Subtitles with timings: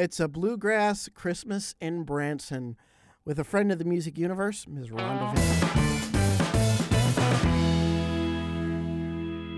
[0.00, 2.76] It's a bluegrass Christmas in Branson
[3.24, 4.90] with a friend of the music universe, Ms.
[4.90, 5.72] Rhonda Vincent.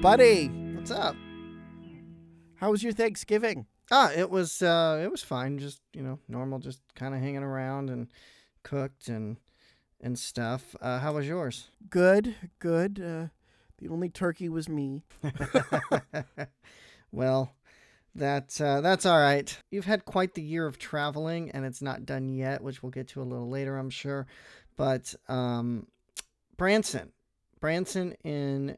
[0.00, 1.14] Buddy, What's up?
[2.54, 3.66] how was your Thanksgiving?
[3.90, 7.42] Ah, it was uh it was fine, just, you know, normal just kind of hanging
[7.42, 8.08] around and
[8.62, 9.36] cooked and
[10.00, 10.74] and stuff.
[10.80, 11.68] Uh how was yours?
[11.90, 12.98] Good, good.
[12.98, 13.26] Uh,
[13.76, 15.02] the only turkey was me.
[17.12, 17.52] well,
[18.14, 19.56] that's uh, that's all right.
[19.70, 23.08] You've had quite the year of traveling, and it's not done yet, which we'll get
[23.08, 24.26] to a little later, I'm sure.
[24.76, 25.86] But um,
[26.56, 27.12] Branson,
[27.60, 28.76] Branson in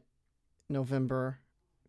[0.69, 1.39] November,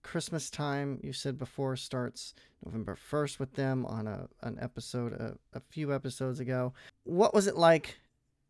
[0.03, 1.01] Christmas time.
[1.03, 2.35] You said before starts
[2.65, 6.73] November first with them on a an episode a, a few episodes ago.
[7.05, 7.97] What was it like?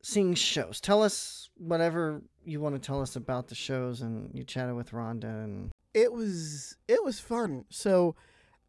[0.02, 0.82] Seeing shows.
[0.82, 4.90] Tell us whatever you want to tell us about the shows, and you chatted with
[4.90, 7.64] Rhonda, and It was it was fun.
[7.70, 8.14] So,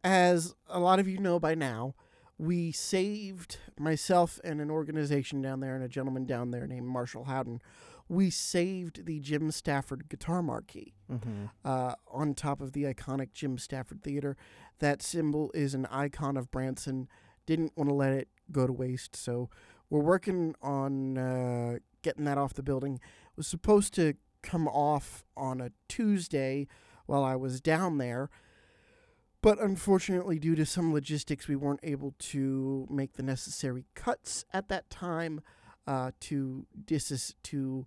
[0.06, 1.94] as a lot of you know by now,
[2.38, 7.24] we saved myself and an organization down there and a gentleman down there named Marshall
[7.24, 7.60] Howden.
[8.08, 11.50] We saved the Jim Stafford guitar marquee Mhm.
[11.64, 14.36] uh, on top of the iconic Jim Stafford Theater.
[14.78, 17.08] That symbol is an icon of Branson.
[17.46, 19.50] Didn't want to let it go to waste, so
[19.90, 22.94] we're working on uh, getting that off the building.
[22.96, 26.68] It was supposed to come off on a Tuesday
[27.06, 28.30] while I was down there,
[29.42, 34.68] but unfortunately, due to some logistics, we weren't able to make the necessary cuts at
[34.68, 35.40] that time
[35.86, 37.86] uh, to dis to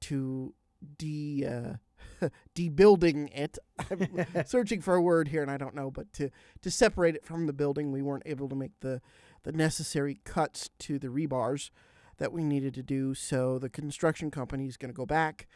[0.00, 0.54] to
[0.98, 1.44] de.
[1.46, 1.72] Uh,
[2.54, 3.58] debuilding it.
[3.90, 6.30] I'm searching for a word here and I don't know, but to
[6.62, 9.00] to separate it from the building, we weren't able to make the
[9.42, 11.70] the necessary cuts to the rebars
[12.18, 13.14] that we needed to do.
[13.14, 15.46] So the construction company is going to go back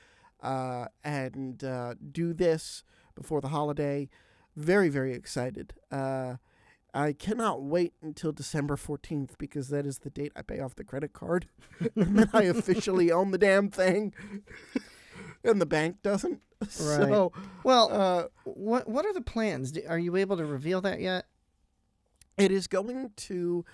[0.40, 4.08] uh, and uh, do this before the holiday.
[4.56, 5.74] Very very excited.
[5.90, 6.36] Uh,
[6.94, 10.84] I cannot wait until December 14th because that is the date I pay off the
[10.84, 11.46] credit card.
[11.96, 14.12] and then I officially own the damn thing.
[15.42, 16.40] and the bank doesn't.
[16.68, 17.32] So,
[17.64, 19.76] Well, uh, what what are the plans?
[19.88, 21.26] Are you able to reveal that yet?
[22.38, 23.64] it is going to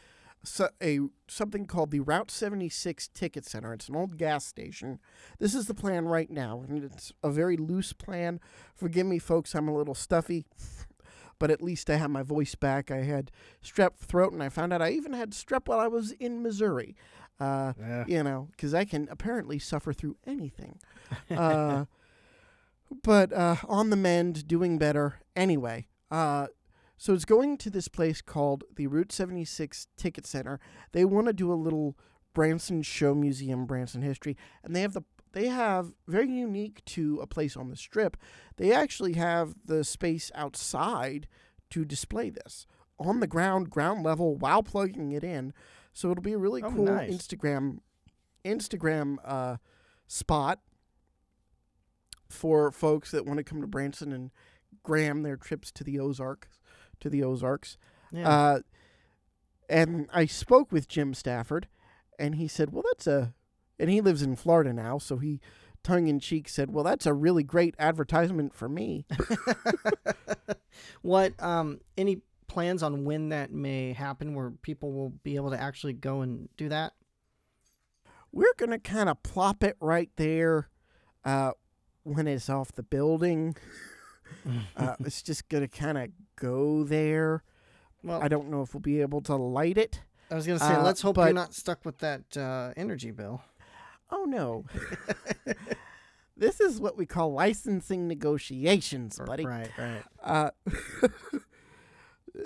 [0.48, 3.72] so- a something called the Route 76 Ticket Center.
[3.72, 4.98] It's an old gas station.
[5.38, 8.41] This is the plan right now, and it's a very loose plan.
[8.75, 10.47] Forgive me, folks, I'm a little stuffy,
[11.38, 12.91] but at least I have my voice back.
[12.91, 13.31] I had
[13.62, 16.97] strep throat, and I found out I even had strep while I was in Missouri.
[17.41, 17.72] Uh,
[18.09, 20.80] you know, because I can apparently suffer through anything.
[21.30, 21.84] Uh,
[23.04, 25.20] but uh, on the mend, doing better.
[25.36, 26.48] Anyway, uh,
[26.98, 30.60] so it's going to this place called the Route 76 Ticket Center.
[30.92, 31.97] They want to do a little
[32.34, 37.26] Branson Show Museum, Branson history, and they have the they have very unique to a
[37.26, 38.16] place on the strip.
[38.56, 41.28] They actually have the space outside
[41.70, 42.66] to display this
[42.98, 45.53] on the ground, ground level, while plugging it in.
[45.92, 47.10] So it'll be a really Oh, cool nice.
[47.10, 47.78] Instagram
[48.44, 49.56] Instagram uh,
[50.06, 50.60] spot
[52.28, 54.30] for folks that want to come to Branson and
[54.82, 56.58] gram their trips to the Ozarks
[57.00, 57.76] to the Ozarks.
[58.12, 58.28] Yeah.
[58.28, 58.60] Uh,
[59.69, 61.69] and I spoke with Jim Stafford,
[62.19, 63.34] and he said, "Well, that's a,"
[63.78, 65.41] and he lives in Florida now, so he,
[65.82, 69.04] tongue in cheek, said, "Well, that's a really great advertisement for me."
[71.03, 75.60] what um any plans on when that may happen where people will be able to
[75.60, 76.94] actually go and do that?
[78.32, 80.69] We're gonna kind of plop it right there,
[81.25, 81.53] uh,
[82.04, 83.54] when it's off the building.
[84.77, 87.43] Uh, it's just gonna kind of go there.
[88.03, 90.00] Well, I don't know if we'll be able to light it.
[90.31, 93.43] I was gonna say, uh, let's hope you're not stuck with that uh, energy bill.
[94.11, 94.65] Oh no.
[96.37, 99.44] this is what we call licensing negotiations, buddy.
[99.44, 100.03] Right, right.
[100.22, 100.50] Uh,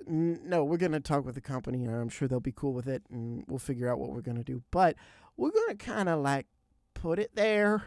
[0.06, 3.02] no, we're gonna talk with the company, and I'm sure they'll be cool with it,
[3.10, 4.62] and we'll figure out what we're gonna do.
[4.70, 4.96] But
[5.36, 6.46] we're gonna kind of like
[6.94, 7.84] put it there,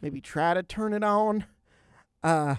[0.00, 1.44] maybe try to turn it on.
[2.22, 2.56] Uh,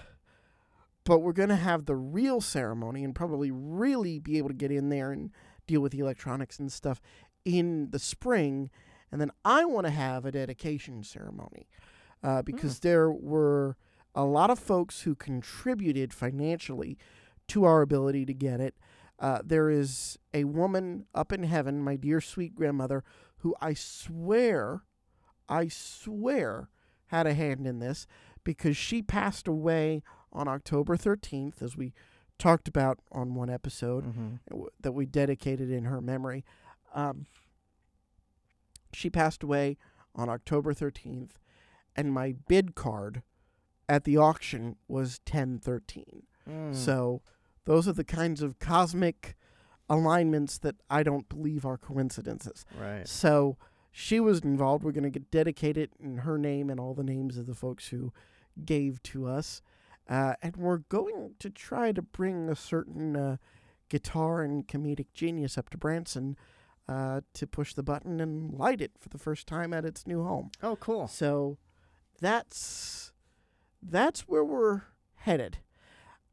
[1.03, 4.89] but we're gonna have the real ceremony, and probably really be able to get in
[4.89, 5.31] there and
[5.67, 7.01] deal with the electronics and stuff
[7.46, 8.70] in the spring.
[9.11, 11.67] And then I want to have a dedication ceremony
[12.23, 13.75] uh, because there were
[14.16, 16.97] a lot of folks who contributed financially
[17.47, 18.75] to our ability to get it.
[19.20, 23.03] Uh, there is a woman up in heaven, my dear sweet grandmother,
[23.37, 24.84] who I swear,
[25.47, 26.70] I swear,
[27.08, 28.08] had a hand in this
[28.43, 30.02] because she passed away
[30.33, 31.93] on October 13th, as we
[32.37, 34.39] talked about on one episode Mhm.
[34.49, 36.43] w- that we dedicated in her memory.
[36.93, 37.25] Um,
[38.93, 39.78] she passed away
[40.16, 41.39] on October 13th,
[41.95, 43.23] and my bid card
[43.87, 46.23] at the auction was 1013.
[46.49, 46.75] Mm.
[46.75, 47.22] So
[47.66, 49.35] those are the kinds of cosmic
[49.89, 52.66] alignments that I don't believe are coincidences.
[52.79, 53.07] Right.
[53.07, 53.57] So
[53.91, 54.84] she was involved.
[54.84, 57.89] We're going to get dedicated in her name and all the names of the folks
[57.89, 58.13] who
[58.66, 59.61] gave to us.
[60.11, 63.37] Uh, and we're going to try to bring a certain uh,
[63.90, 66.35] guitar and comedic genius up to Branson
[66.90, 70.22] uh, to push the button and light it for the first time at its new
[70.23, 70.52] home.
[70.61, 71.08] Oh, cool.
[71.08, 71.58] So
[72.19, 73.13] that's
[73.81, 74.84] that's where we're
[75.16, 75.58] headed.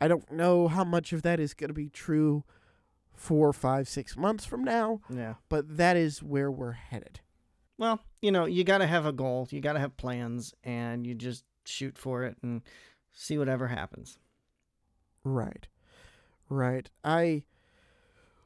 [0.00, 2.44] I don't know how much of that is going to be true
[3.14, 5.34] four, five, six months from now, Yeah.
[5.48, 7.20] but that is where we're headed.
[7.78, 11.06] Well, you know, you got to have a goal, you got to have plans, and
[11.06, 12.62] you just shoot for it and
[13.18, 14.18] see whatever happens.
[15.24, 15.66] Right.
[16.48, 16.88] Right.
[17.04, 17.42] I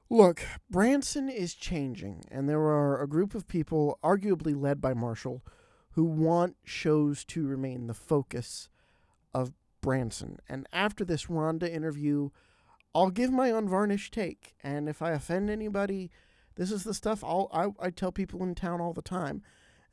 [0.08, 5.44] look, Branson is changing, and there are a group of people, arguably led by Marshall,
[5.90, 8.70] who want shows to remain the focus
[9.34, 9.52] of
[9.82, 10.38] Branson.
[10.48, 12.30] And after this Rhonda interview,
[12.94, 14.54] I'll give my unvarnished take.
[14.62, 16.10] And if I offend anybody,
[16.56, 19.42] this is the stuff I'll, I, I tell people in town all the time.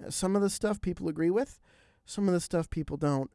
[0.09, 1.59] Some of the stuff people agree with,
[2.05, 3.29] some of the stuff people don't.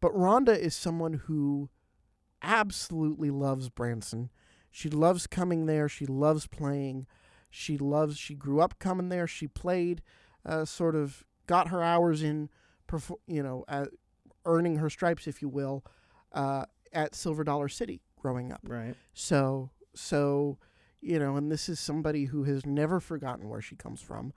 [0.00, 1.70] But Rhonda is someone who
[2.42, 4.30] absolutely loves Branson.
[4.70, 5.88] She loves coming there.
[5.88, 7.06] She loves playing.
[7.50, 8.16] She loves.
[8.16, 9.26] She grew up coming there.
[9.26, 10.02] She played,
[10.44, 12.48] uh, sort of got her hours in,
[13.26, 13.86] you know, uh,
[14.44, 15.84] earning her stripes, if you will,
[16.32, 18.60] uh, at Silver Dollar City growing up.
[18.66, 18.94] Right.
[19.14, 20.58] So, so,
[21.00, 24.32] you know, and this is somebody who has never forgotten where she comes from,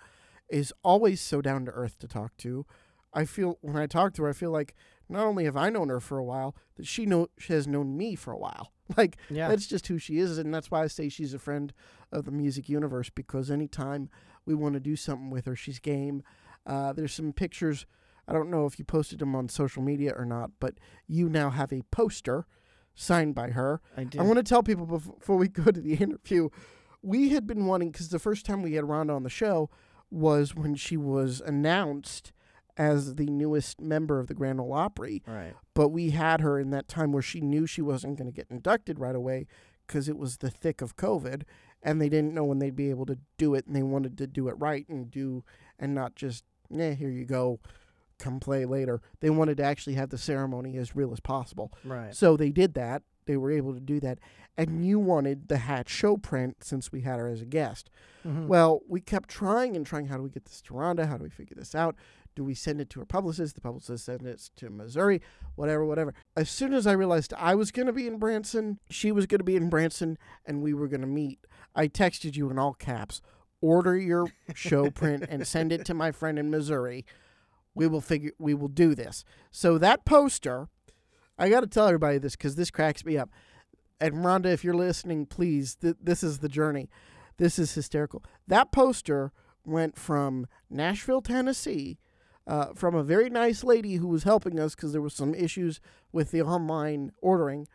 [0.49, 2.65] is always so down to earth to talk to.
[3.13, 4.73] I feel when I talk to her, I feel like
[5.11, 7.97] not only have I known her for a while, that she know she has known
[7.97, 8.71] me for a while.
[8.97, 9.47] Like Yeah.
[9.47, 11.71] that's just who she is, and that's why I say she's a friend
[12.11, 14.09] of the music universe because anytime
[14.45, 16.23] we want to do something with her, she's game.
[16.65, 17.85] Uh, there's some pictures.
[18.27, 20.73] I don't know if you posted them on social media or not, but
[21.07, 22.45] you now have a poster
[22.93, 23.79] signed by her.
[23.95, 24.19] I do.
[24.19, 26.49] I want to tell people before we go to the interview,
[27.01, 29.69] we had been wanting because the first time we had Rhonda on the show
[30.09, 32.33] was when she was announced
[32.77, 35.53] as the newest member of the Grand Ole Opry, right.
[35.73, 38.47] but we had her in that time where she knew she wasn't going to get
[38.49, 39.47] inducted right away
[39.87, 41.43] because it was the thick of COVID,
[41.83, 44.27] and they didn't know when they'd be able to do it, and they wanted to
[44.27, 45.43] do it right and do
[45.79, 47.59] and not just yeah here you go,
[48.21, 49.01] come play later.
[49.19, 51.73] They wanted to actually have the ceremony as real as possible.
[51.83, 52.15] Right.
[52.15, 53.03] So they did that.
[53.25, 54.19] They were able to do that.
[54.57, 57.89] And you wanted the hat show print since we had her as a guest.
[58.25, 58.47] Mhm.
[58.47, 60.07] Well, we kept trying and trying.
[60.07, 61.07] How do we get this to Rhonda?
[61.07, 61.95] How do we figure this out?
[62.35, 63.55] Do we send it to her publicist?
[63.55, 65.21] The publicist sends it to Missouri,
[65.55, 66.13] whatever, whatever.
[66.35, 69.39] As soon as I realized I was going to be in Branson, she was going
[69.39, 71.45] to be in Branson, and we were going to meet,
[71.75, 73.21] I texted you in all caps
[73.61, 77.05] order your show print and send it to my friend in Missouri.
[77.75, 79.23] We will figure, we will do this.
[79.51, 80.67] So that poster,
[81.37, 83.29] I got to tell everybody this because this cracks me up.
[84.01, 86.89] And Rhonda, if you're listening, please, th- this is the journey.
[87.37, 88.23] This is hysterical.
[88.47, 89.31] That poster
[89.63, 91.99] went from Nashville, Tennessee,
[92.47, 95.79] uh, from a very nice lady who was helping us because there was some issues
[96.11, 97.67] with the online ordering,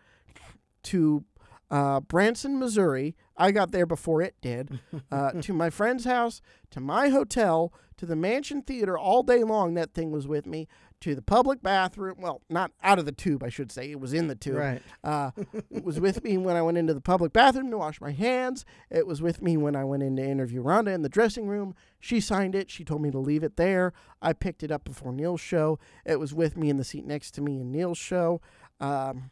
[0.83, 1.25] to
[1.71, 3.17] uh, Branson, Missouri.
[3.37, 4.81] I got there before it did.
[5.13, 9.75] Uh, to my friend's house, to my hotel, to the Mansion Theater all day long.
[9.75, 10.67] That thing was with me.
[11.03, 12.17] To the public bathroom.
[12.19, 13.91] Well, not out of the tube, I should say.
[13.91, 14.57] It was in the tube.
[14.57, 14.83] Right.
[15.05, 15.31] Uh,
[15.71, 18.65] it was with me when I went into the public bathroom to wash my hands.
[18.91, 21.75] It was with me when I went in to interview Rhonda in the dressing room.
[22.01, 22.71] She signed it.
[22.71, 23.93] She told me to leave it there.
[24.23, 25.79] I picked it up before Neil's show.
[26.05, 28.41] It was with me in the seat next to me in Neil's show.
[28.81, 29.31] Um,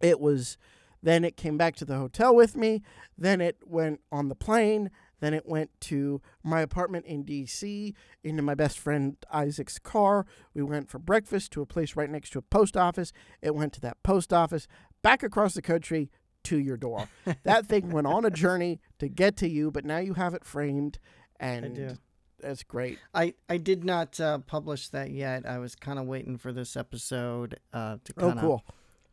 [0.00, 0.58] it was.
[1.04, 2.80] Then it came back to the hotel with me.
[3.18, 4.88] Then it went on the plane.
[5.22, 7.94] Then it went to my apartment in D.C.
[8.24, 10.26] into my best friend Isaac's car.
[10.52, 13.12] We went for breakfast to a place right next to a post office.
[13.40, 14.66] It went to that post office,
[15.00, 16.10] back across the country
[16.42, 17.08] to your door.
[17.44, 20.44] that thing went on a journey to get to you, but now you have it
[20.44, 20.98] framed,
[21.38, 21.98] and
[22.40, 22.98] that's great.
[23.14, 25.46] I, I did not uh, publish that yet.
[25.46, 28.64] I was kind of waiting for this episode uh, to Oh, kind of cool.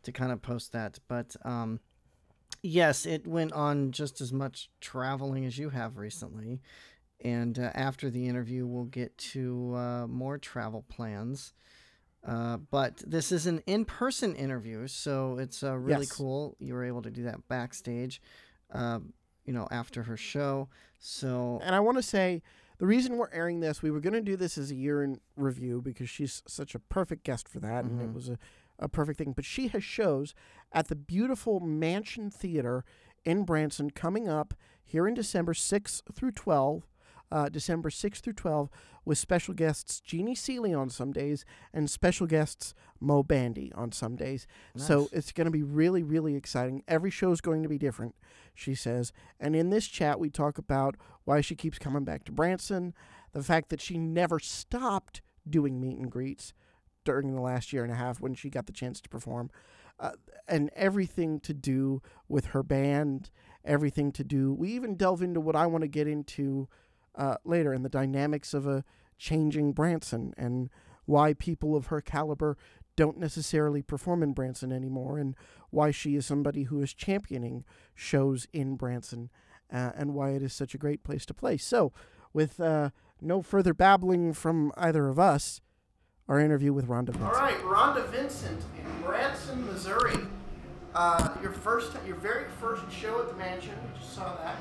[0.01, 0.97] to kind of post that.
[1.07, 1.79] But um,
[2.61, 6.61] yes, it went on just as much traveling as you have recently.
[7.21, 11.53] And uh, after the interview, we'll get to uh, more travel plans.
[12.25, 16.11] Uh, but this is an in-person interview, so it's uh, really Yes.
[16.11, 16.55] cool.
[16.59, 18.21] You were able to do that backstage,
[18.73, 18.99] uh,
[19.45, 20.67] you know, after her show.
[20.99, 22.41] So And I want to say
[22.77, 25.19] the reason we're airing this, we were going to do this as a year in
[25.37, 28.13] review because she's such a perfect guest for that, and it Mhm.
[28.13, 28.37] was a,
[28.79, 29.33] a perfect thing.
[29.33, 30.33] But she has shows
[30.71, 32.83] at the beautiful Mansion Theater
[33.25, 36.83] in Branson coming up here in December 6th through 12th.
[37.31, 38.69] uh, December 6th through 12,
[39.05, 44.15] with special guests Jeannie Seely on some days and special guests Moe Bandy on some
[44.15, 44.47] days.
[44.75, 46.83] So it's going to be really, really exciting.
[46.87, 48.15] Every show is going to be different,
[48.55, 49.13] she says.
[49.39, 50.95] And in this chat, we talk about
[51.25, 52.93] why she keeps coming back to Branson,
[53.31, 56.53] the fact that she never stopped doing meet and greets
[57.09, 59.49] during the last year and a half when she got the chance to perform,
[59.99, 60.11] uh,
[60.47, 63.31] and everything to do with her band,
[63.65, 64.53] everything to do.
[64.53, 66.67] We even delve into what I want to get into
[67.15, 68.83] uh, later in the dynamics of a
[69.17, 70.69] changing Branson and
[71.05, 72.55] why people of her caliber
[72.95, 75.33] don't necessarily perform in Branson anymore, and
[75.71, 77.63] why she is somebody who is championing
[77.95, 79.29] shows in Branson,
[79.73, 81.57] uh, and why it is such a great place to play.
[81.57, 81.91] So,
[82.33, 82.89] with uh,
[83.21, 85.61] no further babbling from either of us,
[86.29, 87.23] our interview with Rhonda Vincent.
[87.23, 90.15] All right, Rhonda Vincent in Branson, Missouri.
[90.93, 93.73] Uh, your first, your very first show at the mansion.
[93.83, 94.55] We just saw that.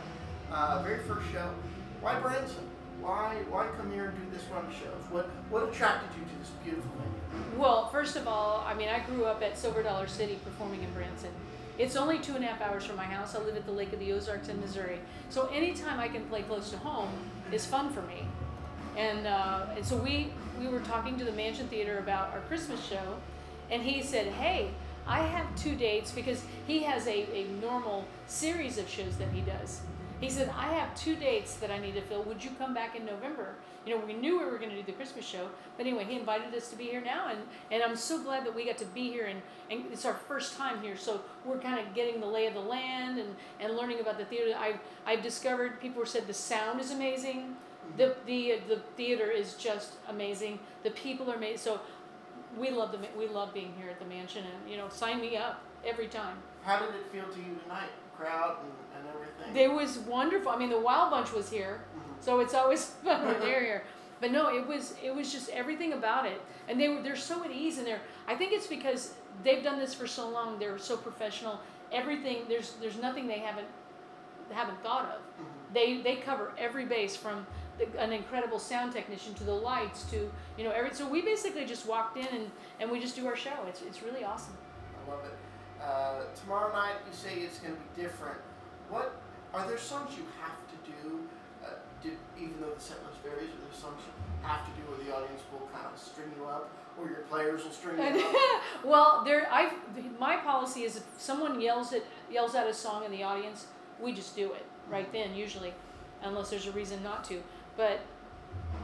[0.50, 1.50] Uh, very first show.
[2.00, 2.64] Why Branson?
[3.00, 5.10] Why, why come here and do this run of shows?
[5.10, 7.60] What, what attracted you to this beautiful venue?
[7.60, 10.90] Well, first of all, I mean, I grew up at Silver Dollar City performing in
[10.92, 11.30] Branson.
[11.78, 13.37] It's only two and a half hours from my house.
[13.37, 14.98] I live at the Lake of the Ozarks in Missouri.
[15.30, 17.10] So anytime I can play close to home
[17.52, 18.26] is fun for me.
[18.99, 22.85] And, uh, and so we, we were talking to the Mansion Theater about our Christmas
[22.85, 23.17] show,
[23.71, 24.71] and he said, Hey,
[25.07, 29.40] I have two dates because he has a, a normal series of shows that he
[29.40, 29.83] does.
[30.21, 32.25] He said, I have two dates that I need to fill.
[32.25, 33.55] Would you come back in November?
[33.87, 36.19] You know, we knew we were going to do the Christmas show, but anyway, he
[36.19, 37.38] invited us to be here now, and,
[37.71, 39.40] and I'm so glad that we got to be here, and,
[39.71, 42.61] and it's our first time here, so we're kind of getting the lay of the
[42.61, 44.52] land and, and learning about the theater.
[44.59, 44.75] I
[45.07, 47.55] I've discovered people said the sound is amazing,
[47.97, 51.59] the the the theater is just amazing, the people are amazing.
[51.59, 51.80] So
[52.57, 55.37] we love the we love being here at the mansion, and you know, sign me
[55.37, 56.37] up every time.
[56.62, 57.90] How did it feel to you tonight?
[58.16, 59.57] Crowd and, and everything.
[59.57, 60.50] It was wonderful.
[60.50, 62.12] I mean, the Wild Bunch was here, mm-hmm.
[62.21, 63.85] so it's always fun when they're here.
[64.21, 67.45] But no, it was it was just everything about it, and they were they're so
[67.45, 68.00] at ease in there.
[68.26, 69.14] I think it's because
[69.45, 70.59] they've done this for so long.
[70.59, 71.61] They're so professional.
[71.92, 73.68] Everything there's there's nothing they haven't
[74.50, 75.21] haven't thought of.
[75.21, 75.75] Mm-hmm.
[75.75, 77.47] They they cover every base from
[77.99, 80.92] an incredible sound technician to the lights to you know every.
[80.94, 83.64] So we basically just walked in and and we just do our show.
[83.68, 84.56] It's it's really awesome.
[85.06, 85.35] I love it.
[85.82, 88.38] Uh, tomorrow night, you say it's going to be different.
[88.88, 89.20] What
[89.54, 91.20] are there songs you have to do?
[91.64, 91.70] Uh,
[92.02, 94.99] do even though the set list varies, are there songs you have to do where
[95.04, 98.62] the audience will kind of string you up, or your players will string you up?
[98.85, 99.73] well, there, I,
[100.18, 103.66] my policy is if someone yells at yells out a song in the audience,
[104.00, 105.75] we just do it right then, usually,
[106.23, 107.42] unless there's a reason not to.
[107.78, 108.00] But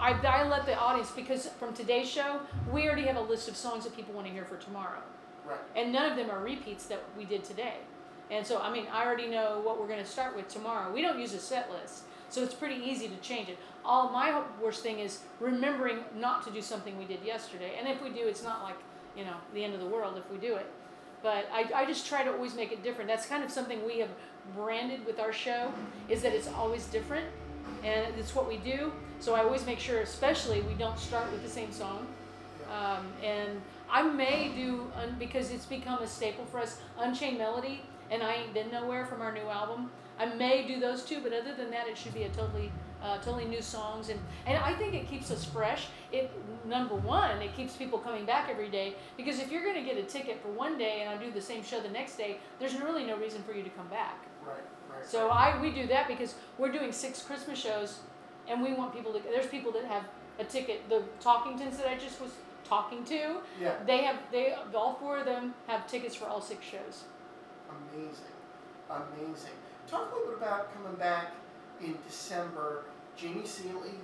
[0.00, 2.40] I, I let the audience because from today's show,
[2.72, 5.00] we already have a list of songs that people want to hear for tomorrow,
[5.44, 5.58] Right.
[5.76, 7.74] and none of them are repeats that we did today.
[8.30, 10.90] And so, I mean, I already know what we're going to start with tomorrow.
[10.92, 13.58] We don't use a set list, so it's pretty easy to change it.
[13.84, 17.72] All my worst thing is remembering not to do something we did yesterday.
[17.78, 18.76] And if we do, it's not like,
[19.16, 20.66] you know, the end of the world if we do it.
[21.22, 23.08] But I, I just try to always make it different.
[23.08, 24.10] That's kind of something we have
[24.54, 25.72] branded with our show,
[26.08, 27.26] is that it's always different.
[27.82, 28.92] And it's what we do.
[29.20, 32.06] So I always make sure, especially, we don't start with the same song.
[32.70, 37.82] Um, and I may do, un- because it's become a staple for us, Unchained Melody
[38.10, 39.90] and I Ain't Been Nowhere from our new album.
[40.18, 42.70] I may do those two, but other than that, it should be a totally,
[43.02, 44.08] uh, totally new songs.
[44.08, 45.88] And, and I think it keeps us fresh.
[46.12, 46.30] It
[46.66, 49.98] number one, it keeps people coming back every day because if you're going to get
[49.98, 52.80] a ticket for one day and I do the same show the next day, there's
[52.80, 54.24] really no reason for you to come back.
[54.46, 54.62] Right.
[55.06, 57.98] So I we do that because we're doing six Christmas shows,
[58.48, 59.20] and we want people to.
[59.20, 60.04] There's people that have
[60.38, 60.88] a ticket.
[60.88, 62.32] The Talkingtons that I just was
[62.64, 63.74] talking to, yeah.
[63.86, 67.04] they have they all four of them have tickets for all six shows.
[67.92, 68.34] Amazing.
[68.90, 69.56] Amazing.
[69.86, 71.32] Talk a little bit about coming back
[71.82, 72.84] in December.
[73.16, 73.94] Jeannie Seely,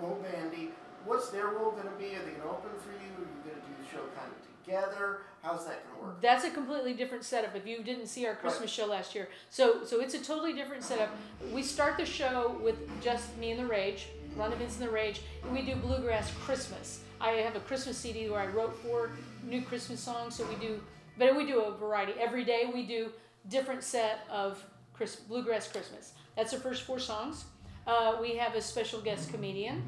[0.00, 0.70] Moe Bandy.
[1.04, 2.14] What's their role going to be?
[2.14, 3.10] Are they going to open for you?
[3.18, 5.22] Are you going to do the show kind of together?
[5.42, 6.20] How's that going to work?
[6.20, 7.56] That's a completely different setup.
[7.56, 10.82] If you didn't see our Christmas show last year, so so it's a totally different
[10.84, 11.10] setup.
[11.52, 15.22] We start the show with just me and the Rage, Rhonda Vincent and the Rage,
[15.42, 17.00] and we do bluegrass Christmas.
[17.20, 19.10] I have a Christmas CD where I wrote four
[19.44, 20.36] new Christmas songs.
[20.36, 20.80] So we do,
[21.18, 22.12] but we do a variety.
[22.18, 23.10] Every day we do
[23.48, 24.62] different set of
[24.92, 26.12] Chris, bluegrass Christmas.
[26.36, 27.44] That's the first four songs.
[27.86, 29.82] Uh, we have a special guest comedian.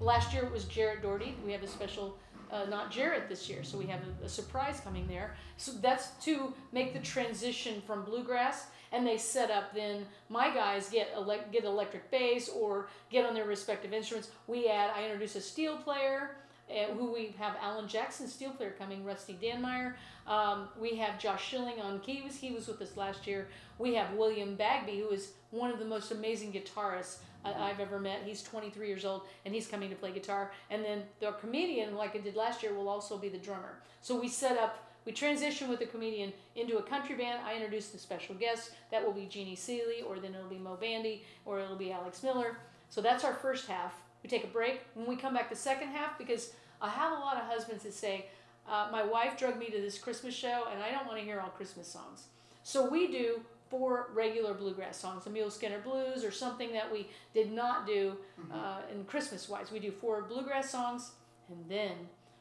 [0.00, 1.36] Last year it was Jarrett Doherty.
[1.44, 2.18] We have a special,
[2.50, 5.34] uh, not Jarrett this year, so we have a, a surprise coming there.
[5.56, 9.74] So that's to make the transition from bluegrass, and they set up.
[9.74, 14.30] Then my guys get elect, get electric bass or get on their respective instruments.
[14.46, 14.90] We add.
[14.96, 16.36] I introduce a steel player.
[16.70, 19.94] uh, who we have Alan Jackson, steel player, coming, Rusty Danmyer.
[20.26, 22.36] Um, we have Josh Schilling on keys.
[22.36, 23.48] He was with us last year.
[23.78, 27.98] We have William Bagby, who is one of the most amazing guitarists I, I've ever
[27.98, 28.20] met.
[28.24, 30.52] He's 23 years old, and he's coming to play guitar.
[30.70, 33.80] And then the comedian, like I did last year, will also be the drummer.
[34.00, 37.40] So we set up we transition with the comedian into a country band.
[37.46, 38.72] I introduce the special guest.
[38.90, 42.24] That will be Jeannie Seely, or then it'll be Moe Bandy, or it'll be Alex
[42.24, 42.58] Miller.
[42.90, 43.94] So that's our first half.
[44.24, 44.80] We take a break.
[44.94, 47.94] When we come back the second half, because I have a lot of husbands that
[47.94, 48.26] say,
[48.68, 51.38] uh, my wife drug me to this Christmas show, and I don't want to hear
[51.40, 52.24] all Christmas songs.
[52.64, 57.08] So we do four regular bluegrass songs, the Mule Skinner Blues, or something that we
[57.34, 58.16] did not do
[58.52, 59.70] uh, in Christmas wise.
[59.70, 61.12] We do four bluegrass songs,
[61.48, 61.92] and then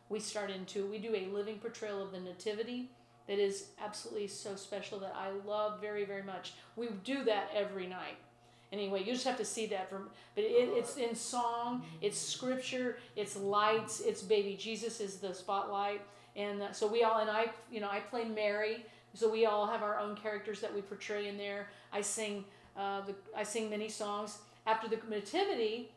[0.09, 2.89] we start into we do a living portrayal of the nativity
[3.27, 6.53] that is absolutely so special that I love very very much.
[6.75, 8.17] We do that every night.
[8.71, 12.97] Anyway, you just have to see that from but it, it's in song, it's scripture,
[13.15, 16.01] it's lights, it's baby Jesus is the spotlight,
[16.35, 19.65] and uh, so we all and I you know I play Mary, so we all
[19.65, 21.67] have our own characters that we portray in there.
[21.91, 22.45] I sing
[22.77, 25.91] uh, the I sing many songs after the nativity.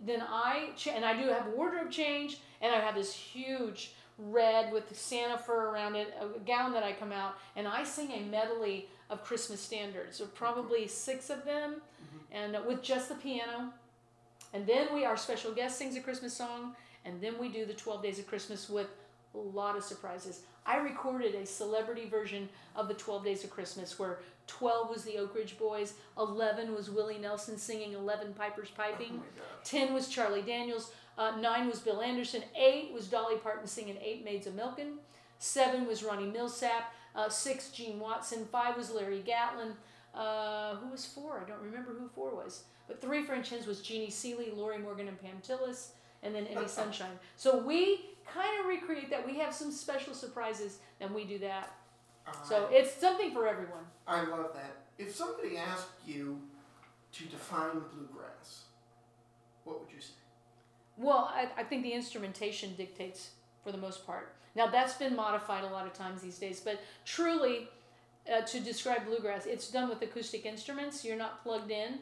[0.00, 3.92] Then I ch- and I do have a wardrobe change and I have this huge
[4.18, 8.10] red with Santa fur around it, a gown that I come out, and I sing
[8.12, 10.16] a medley of Christmas standards.
[10.16, 11.76] So probably six of them,
[12.30, 13.72] and uh, with just the piano.
[14.52, 16.74] And then we, our special guest sings a Christmas song,
[17.04, 18.88] and then we do the 12 Days of Christmas with
[19.34, 20.42] a lot of surprises.
[20.66, 25.16] I recorded a celebrity version of the 12 Days of Christmas where 12 was the
[25.18, 29.22] Oak Ridge Boys, 11 was Willie Nelson singing 11 Pipers Piping,
[29.64, 34.24] 10 was Charlie Daniels, uh, 9 was Bill Anderson, 8 was Dolly Parton singing Eight
[34.24, 34.94] Maids of Milkin,
[35.38, 39.72] 7 was Ronnie Milsap, uh, 6 Gene Watson, 5 was Larry Gatlin,
[40.14, 41.42] uh, who was 4?
[41.44, 42.64] I don't remember who 4 was.
[42.88, 45.90] But 3 French hens was Jeannie Seely, Lorrie Morgan, and Pam Tillis,
[46.22, 47.18] and then Emi Sunshine.
[47.36, 49.26] So we kind of recreate that.
[49.26, 51.72] We have some special surprises, and we do that.
[52.44, 53.84] So it's something for everyone.
[54.06, 54.76] I love that.
[54.98, 56.40] If somebody asked you
[57.12, 58.64] to define bluegrass,
[59.64, 60.12] what would you say?
[60.96, 63.30] Well, I, I think the instrumentation dictates
[63.64, 64.34] for the most part.
[64.54, 67.68] Now, that's been modified a lot of times these days, but truly,
[68.32, 71.04] uh, to describe bluegrass, it's done with acoustic instruments.
[71.04, 72.00] You're not plugged in.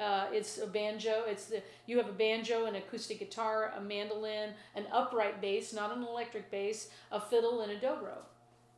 [0.00, 1.24] Uh, it's a banjo.
[1.26, 5.96] It's the you have a banjo, an acoustic guitar, a mandolin, an upright bass, not
[5.96, 8.18] an electric bass, a fiddle, and a dobro.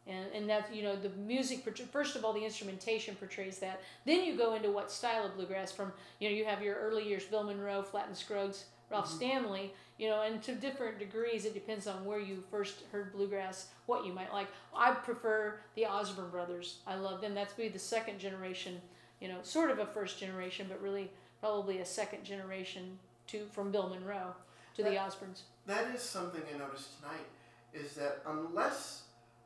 [0.07, 4.25] And, and that you know the music first of all the instrumentation portrays that then
[4.25, 7.25] you go into what style of bluegrass from you know you have your early years
[7.25, 11.87] bill monroe flatt and scruggs ralph stanley you know and to different degrees it depends
[11.87, 16.79] on where you first heard bluegrass what you might like i prefer the osborne brothers
[16.87, 18.81] i love them that's be the second generation
[19.21, 23.71] you know sort of a first generation but really probably a second generation to from
[23.71, 24.33] bill monroe
[24.77, 27.27] to the osbornes That is something I noticed tonight.
[27.75, 29.03] Is that unless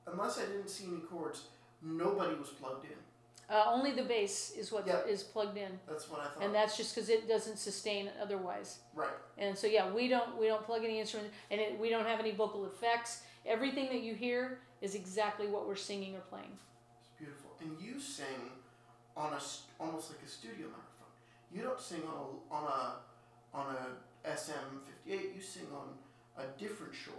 [0.06, 1.44] unless I didn't see any chords,
[1.82, 2.98] nobody was plugged in.
[3.50, 5.32] uh, only the bass is what is Yeah.
[5.32, 6.42] plugged in That's what I thought.
[6.44, 9.16] and that's just because it doesn't sustain otherwise right.
[9.38, 12.20] And so yeah, we don't we don't plug any instruments, and it, we don't have
[12.20, 13.22] any vocal effects.
[13.44, 16.52] Everything that you hear is exactly what we're singing or playing.
[17.00, 17.50] It's beautiful.
[17.61, 18.40] And you sing
[19.16, 19.40] on a
[19.81, 21.12] almost like a studio microphone.
[21.55, 25.35] You don't sing on a on a on a SM58.
[25.35, 25.88] You sing on
[26.42, 27.14] a different Shure.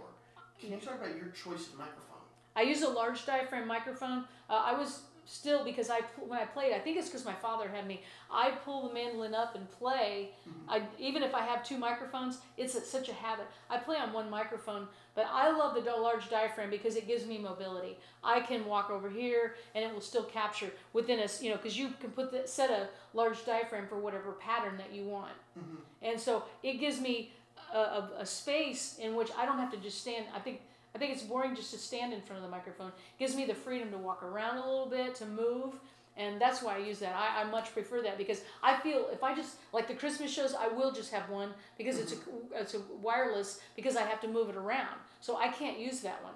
[0.60, 2.22] Can you talk about your choice of microphone?
[2.56, 4.24] I use a large diaphragm microphone.
[4.48, 7.68] Uh, I was still because I when I played, I think it's because my father
[7.68, 8.02] had me.
[8.30, 10.30] I pull the mandolin up and play.
[10.48, 10.70] Mm-hmm.
[10.70, 13.46] I even if I have two microphones, it's such a habit.
[13.70, 17.38] I play on one microphone, but I love the large diaphragm because it gives me
[17.38, 17.98] mobility.
[18.22, 21.56] I can walk over here and it will still capture within a s- you know
[21.56, 25.32] because you can put the, set a large diaphragm for whatever pattern that you want,
[25.58, 25.76] mm-hmm.
[26.02, 27.32] and so it gives me
[27.74, 30.26] a, a, a space in which I don't have to just stand.
[30.34, 30.60] I think
[30.94, 32.88] I think it's boring just to stand in front of the microphone.
[32.88, 35.74] It gives me the freedom to walk around a little bit, to move,
[36.16, 37.16] and that's why I use that.
[37.16, 40.54] I, I much prefer that because I feel if I just like the Christmas shows,
[40.54, 42.16] I will just have one because it's a
[42.60, 46.22] it's a wireless because I have to move it around, so I can't use that
[46.22, 46.34] one,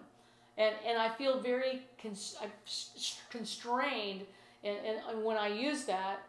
[0.56, 4.22] and and I feel very cons- I'm s- s- constrained,
[4.64, 6.20] and, and, and when I use that.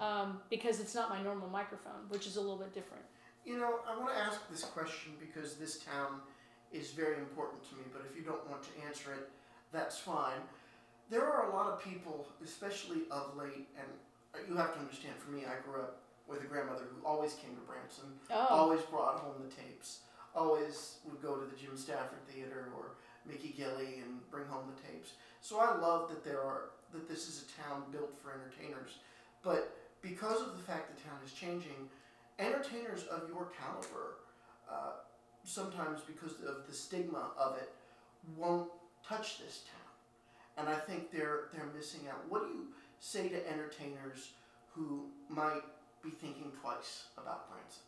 [0.00, 3.02] Um, because it's not my normal microphone, which is a little bit different.
[3.44, 6.20] You know, I want to ask this question because this town
[6.74, 9.30] is very important to me, but if you don't want to answer it,
[9.72, 10.42] that's fine.
[11.08, 13.86] There are a lot of people, especially of late, and
[14.48, 17.54] you have to understand for me, I grew up with a grandmother who always came
[17.54, 20.00] to Branson, Oh, always brought home the tapes,
[20.34, 24.88] always would go to the Jim Stafford Theater or Mickey Gilley and bring home the
[24.88, 25.12] tapes.
[25.40, 28.98] So I love that there are that this is a town built for entertainers.
[29.42, 31.88] But because of the fact the town is changing,
[32.38, 34.16] entertainers of your caliber
[34.70, 35.03] uh,
[35.44, 37.70] sometimes because of the stigma of it,
[38.36, 38.70] won't
[39.06, 42.18] touch this town, and I think they're they're missing out.
[42.28, 42.66] What do you
[42.98, 44.30] say to entertainers
[44.74, 45.62] who might
[46.02, 47.82] be thinking twice about Branson?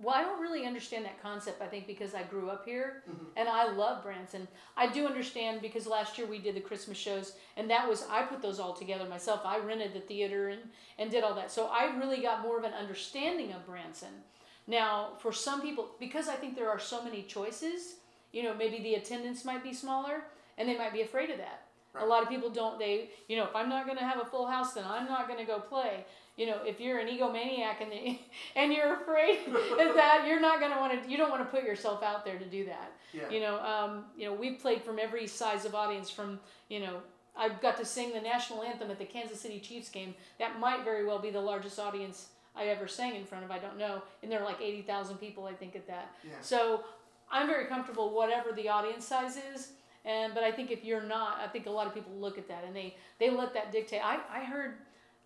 [0.00, 3.26] Well, I don't really understand that concept, I think, because I grew up here Mhm.
[3.36, 4.46] and I love Branson.
[4.76, 8.22] I do understand because last year we did the Christmas shows and that was, I
[8.22, 9.40] put those all together myself.
[9.44, 11.50] I rented the theater and, and did all that.
[11.50, 14.22] So I really got more of an understanding of Branson.
[14.68, 17.96] Now, for some people, because I think there are so many choices,
[18.32, 20.24] you know, maybe the attendance might be smaller
[20.58, 21.62] and they might be afraid of that.
[21.98, 24.24] A lot of people don't, they, you know, if I'm not going to have a
[24.24, 26.04] full house, then I'm not going to go play.
[26.36, 28.18] You know, if you're an egomaniac and, the,
[28.56, 31.56] and you're afraid of that, you're not going to want to, you don't want to
[31.56, 32.92] put yourself out there to do that.
[33.12, 33.28] Yeah.
[33.30, 36.10] You know, um, you know, we played from every size of audience.
[36.10, 36.98] From you know,
[37.36, 40.14] I've got to sing the national anthem at the Kansas City Chiefs game.
[40.38, 43.50] That might very well be the largest audience I ever sang in front of.
[43.50, 46.12] I don't know, and there are like eighty thousand people, I think, at that.
[46.24, 46.32] Yeah.
[46.40, 46.84] So
[47.30, 49.72] I'm very comfortable whatever the audience size is.
[50.04, 52.48] And but I think if you're not, I think a lot of people look at
[52.48, 54.00] that and they they let that dictate.
[54.04, 54.74] I I heard.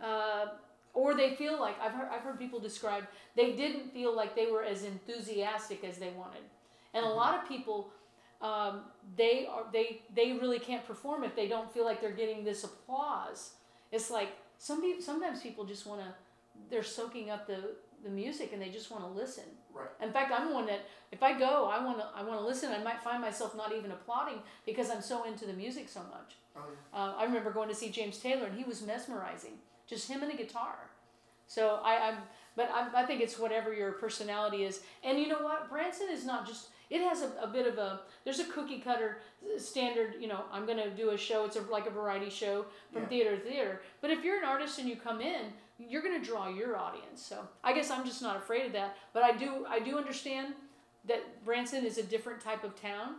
[0.01, 0.47] Uh,
[0.95, 3.05] or they feel like I've heard, I've heard people describe
[3.35, 6.43] they didn't feel like they were as enthusiastic as they wanted
[6.95, 7.91] and a lot of people
[8.41, 8.83] um,
[9.17, 12.65] they are they they really can't perform if they don't feel like they're getting this
[12.65, 13.53] applause
[13.91, 16.09] it's like some people sometimes people just want to
[16.71, 17.59] they're soaking up the
[18.05, 19.87] the music and they just want to listen Right.
[20.03, 20.81] in fact i'm one that
[21.13, 23.73] if i go i want to i want to listen i might find myself not
[23.73, 26.61] even applauding because i'm so into the music so much Oh
[26.93, 27.01] yeah.
[27.01, 29.53] uh, I remember going to see James Taylor, and he was mesmerizing,
[29.87, 30.91] just him and a guitar.
[31.47, 32.17] So I, I'm,
[32.57, 34.81] but I, I think it's whatever your personality is.
[35.03, 36.67] And you know what, Branson is not just.
[36.91, 38.01] It has a, a bit of a.
[38.25, 39.17] There's a cookie cutter
[39.57, 40.17] standard.
[40.21, 41.47] You know, I'm going to do a show.
[41.47, 43.09] It's a, like a variety show from Yeah.
[43.09, 43.81] theater to theater.
[44.03, 47.23] But if you're an artist and you come in, you're going to draw your audience.
[47.23, 48.97] So I guess I'm just not afraid of that.
[49.13, 50.55] But I do, I do understand
[51.09, 53.17] that Branson is a different type of town.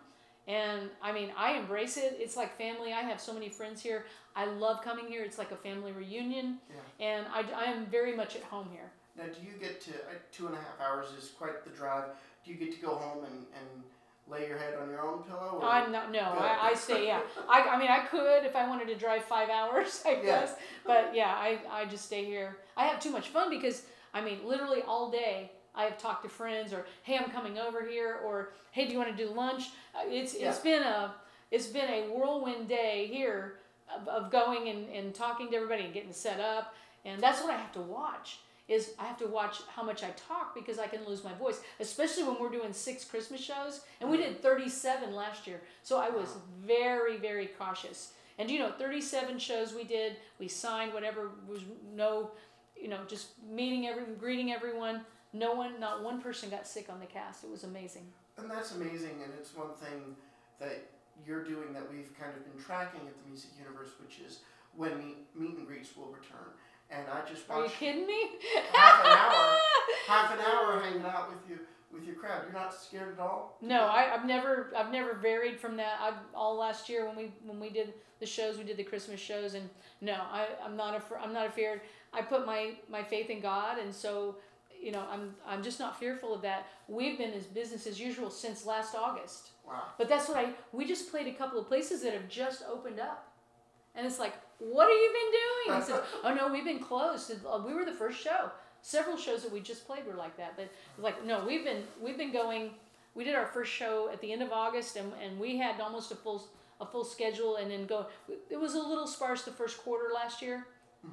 [0.47, 2.17] And I mean, I embrace it.
[2.19, 2.91] It's like family.
[2.91, 4.05] I have so many friends here.
[4.35, 5.23] I love coming here.
[5.23, 6.57] It's like a family reunion.
[6.69, 7.05] Yeah.
[7.05, 8.91] And I, I am very much at home here.
[9.17, 12.05] Now, do you get to uh, two and a half hours is quite the drive?
[12.43, 13.83] Do you get to go home and, and
[14.27, 15.59] lay your head on your own pillow?
[15.62, 15.65] Or?
[15.65, 17.21] I'm not, no, I, I stay, yeah.
[17.49, 20.21] I, I mean, I could if I wanted to drive five hours, I Yeah.
[20.23, 20.55] guess.
[20.86, 22.57] But yeah, I, I just stay here.
[22.77, 23.83] I have too much fun because,
[24.13, 27.86] I mean, literally all day I have talked to friends or, hey, I'm coming over
[27.86, 29.69] here or, hey, do you want to do lunch?
[29.95, 31.13] Uh, It's, it's been a,
[31.51, 33.55] it's been a whirlwind day here
[33.93, 36.73] of, of going and, and talking to everybody and getting set up.
[37.05, 38.39] And that's what I have to watch
[38.73, 41.62] is I have to watch how much I talk because I can lose my voice,
[41.79, 43.81] especially when we're doing six Christmas shows.
[44.01, 44.33] And we mm-hmm.
[44.33, 45.62] did 37 last year.
[45.83, 46.29] So I was
[46.65, 48.13] very, very cautious.
[48.39, 51.62] And you know, 37 shows we did, we signed whatever was
[51.95, 52.31] no,
[52.75, 55.01] you know, just meeting every, greeting everyone.
[55.33, 57.43] No one, not one person got sick on the cast.
[57.43, 58.03] It was amazing.
[58.38, 60.15] And that's amazing, and it's one thing
[60.59, 60.89] that
[61.25, 64.39] you're doing that we've kind of been tracking at the Music Universe, which is
[64.75, 66.49] when meet, meet and greets will return.
[66.89, 68.29] And I just Are you kidding me?
[68.71, 69.57] half an hour,
[70.07, 71.59] half an hour hanging out with you
[71.93, 72.41] with your crowd.
[72.43, 73.57] You're not scared at all?
[73.61, 75.97] No, I, I've never I've never varied from that.
[75.99, 79.19] I all last year when we when we did the shows, we did the Christmas
[79.19, 79.69] shows, and
[80.01, 81.21] no, I I'm not afraid.
[81.23, 81.81] I'm not afraid.
[82.13, 84.35] I put my my faith in God, and so
[84.81, 86.67] you know I'm I'm just not fearful of that.
[86.87, 89.49] We've been as business as usual since last August.
[89.67, 89.83] Wow.
[89.97, 92.99] But that's what I we just played a couple of places that have just opened
[92.99, 93.31] up,
[93.95, 94.33] and it's like,
[94.71, 95.80] what have you been doing?
[95.80, 97.32] He says, oh no, we've been closed.
[97.45, 98.52] Uh, We were the first show.
[98.82, 100.56] Several shows that we just played were like that.
[100.58, 102.71] But like, no, we've been we've been going.
[103.15, 106.12] We did our first show at the end of August, and, and we had almost
[106.12, 106.47] a full
[106.82, 108.08] a full schedule, and then go.
[108.49, 110.65] It was a little sparse the first quarter last year,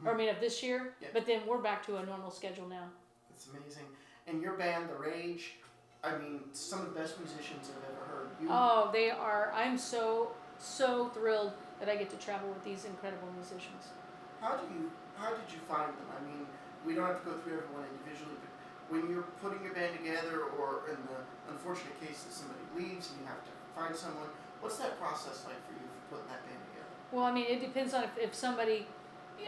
[0.05, 0.95] or I mean of this year.
[1.01, 1.09] Yeah.
[1.13, 2.87] But then we're back to a normal schedule now.
[3.35, 3.85] It's amazing.
[4.27, 5.55] And your band, The Rage,
[6.03, 8.29] I mean, some of the best musicians I've ever heard.
[8.41, 9.53] You, Oh, they are.
[9.55, 13.97] I'm so so thrilled that I get to travel with these incredible musicians.
[14.41, 14.93] How do you?
[15.17, 16.09] How did you find them?
[16.13, 16.47] I mean,
[16.87, 18.53] we don't have to go through everyone individually, but
[18.93, 21.19] when you're putting your band together, or in the
[21.53, 24.29] unfortunate case that somebody leaves and you have to find someone,
[24.61, 26.93] what's that process like for you for putting that band together?
[27.13, 28.87] Well, I mean, it depends on if, if somebody.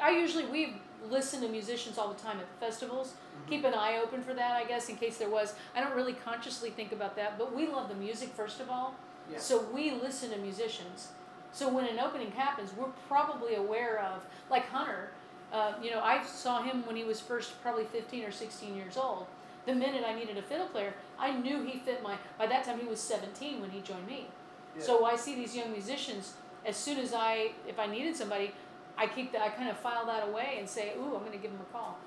[0.01, 3.09] I usually we listen to musicians all the time at the festivals.
[3.09, 3.51] Mm-hmm.
[3.51, 5.55] Keep an eye open for that, I guess, in case there was.
[5.75, 8.95] I don't really consciously think about that, but we love the music first of all.
[9.31, 9.38] Yeah.
[9.38, 11.09] So we listen to musicians.
[11.53, 15.11] So when an opening happens, we're probably aware of, like Hunter.
[15.53, 18.97] Uh, you know, I saw him when he was first probably 15 or 16 years
[18.97, 19.27] old.
[19.67, 22.17] The minute I needed a fiddle player, I knew he fit my.
[22.38, 24.27] By that time, he was 17 when he joined me.
[24.77, 24.83] Yeah.
[24.83, 26.35] So I see these young musicians.
[26.65, 28.53] As soon as I, if I needed somebody,
[28.97, 29.43] I keep that.
[29.43, 31.73] I kind of file that away and say, "Ooh, I'm going to give him a
[31.73, 31.99] call."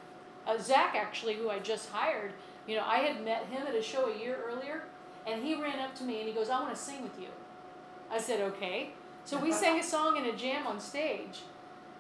[0.48, 2.34] Uh, Zach, actually, who I just hired,
[2.68, 4.84] you know, I had met him at a show a year earlier,
[5.28, 7.30] And he ran up to me and he goes, I want to sing with you.
[8.12, 8.92] I said, okay.
[9.26, 11.42] So we sang a song in a jam on stage.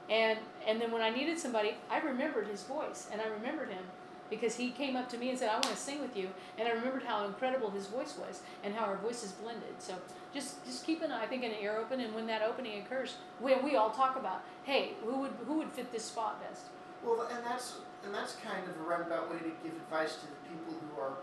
[0.09, 3.83] And and then when I needed somebody, I remembered his voice and I remembered him
[4.29, 6.29] because he came up to me and said, I want to sing with you.
[6.57, 9.73] And I remembered how incredible his voice was and how our voices blended.
[9.79, 9.95] So
[10.33, 13.55] just just keep an I think an ear open and when that opening occurs, we,
[13.55, 16.65] we all talk about, hey, who would who would fit this spot best?
[17.03, 20.39] Well, and that's and that's kind of a roundabout way to give advice to the
[20.47, 21.13] people who are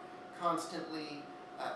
[0.40, 1.22] constantly
[1.60, 1.74] uh,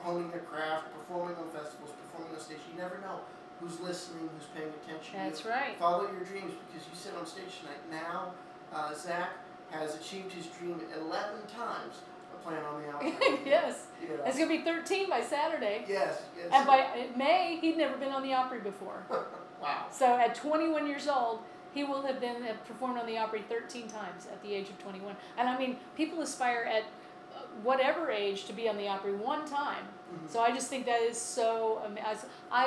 [0.00, 2.58] honing their craft, performing on festivals, performing on stage.
[2.70, 3.20] You never know
[3.62, 5.14] who's listening, who's paying attention.
[5.14, 5.78] That's right.
[5.78, 7.78] Follow your dreams because you sit on stage tonight.
[7.90, 8.32] Now,
[8.74, 9.30] uh, Zach
[9.70, 13.38] has achieved his dream 11 times of playing on the outside.
[13.46, 13.86] yes.
[14.02, 14.24] You know.
[14.26, 15.84] It's going to be 13 by Saturday.
[15.88, 16.48] Yes, yes.
[16.52, 19.02] And by May, he'd never been on the Opry before.
[19.62, 19.86] wow.
[19.90, 21.40] So at 21 years old,
[21.72, 24.78] he will have been have performed on the Opry 13 times at the age of
[24.78, 25.16] 21.
[25.38, 26.84] And I mean, people aspire at
[27.62, 29.84] whatever age to be on the Opry one time.
[30.12, 30.28] Mhm.
[30.30, 31.82] So I just think that is so.
[31.84, 32.16] ama- I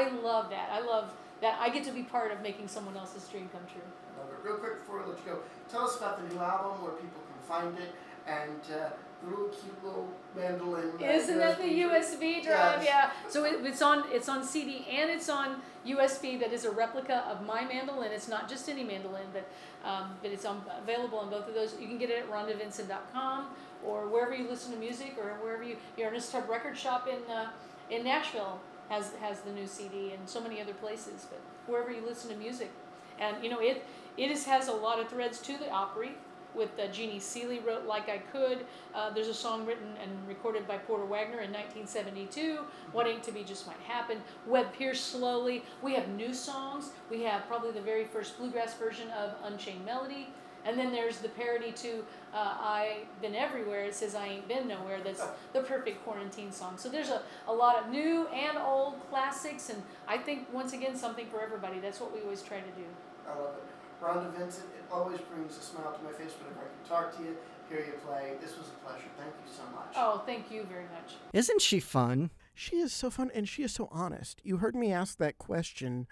[0.06, 0.70] I love that.
[0.72, 3.82] I love that I get to be part of making someone else's dream come true.
[4.18, 4.48] Love it.
[4.48, 7.22] Real quick before we let you go, tell us about the new album, where people
[7.30, 7.94] can find it,
[8.26, 8.90] and uh,
[9.22, 11.00] the little cute little mandolin.
[11.00, 12.84] Isn't that the USB drive?
[12.84, 12.86] Yes.
[12.86, 13.12] Yeah.
[13.30, 16.40] So it, it's on it's on CD and it's on USB.
[16.40, 18.12] That is a replica of my mandolin.
[18.12, 19.46] It's not just any mandolin, but
[19.88, 21.76] um, but it's on available on both of those.
[21.80, 23.48] You can get it at rhondavincent.com
[23.86, 27.32] or wherever you listen to music or wherever you your Ernest Tubb record shop in
[27.32, 27.50] uh,
[27.90, 31.28] in Nashville has has the new CD and so many other places.
[31.30, 32.72] But wherever you listen to music,
[33.20, 33.84] and you know it
[34.18, 36.12] it is, has a lot of threads to the Opry
[36.56, 38.66] with uh, Jeannie Seely wrote Like I Could.
[38.94, 42.60] Uh, there's a song written and recorded by Porter Wagoner in 1972,
[42.92, 44.20] What Ain't to Be Just Might Happen.
[44.48, 45.64] Webb Pierce Slowly.
[45.82, 46.92] We have new songs.
[47.10, 50.30] We have probably the very first bluegrass version of Unchained Melody.
[50.66, 53.86] And then there's the parody to uh, I've Been Everywhere.
[53.86, 55.00] It says I Ain't Been Nowhere.
[55.04, 55.24] That's
[55.54, 56.78] the perfect quarantine song.
[56.78, 59.70] So there's a, a lot of new and old classics.
[59.70, 61.80] And I think, once again, something for everybody.
[61.80, 62.86] That's what we always try to do.
[63.28, 63.64] I love it.
[64.04, 67.24] Rhonda Vincent, it always brings a smile to my face whenever I can talk to
[67.24, 67.38] you,
[67.70, 68.34] hear you play.
[68.42, 69.08] This was a pleasure.
[69.18, 69.94] Thank you so much.
[69.96, 71.16] Oh, thank you very much.
[71.34, 72.32] Isn't she fun?
[72.54, 74.42] She is so fun and she is so honest.
[74.44, 76.08] You heard me ask that question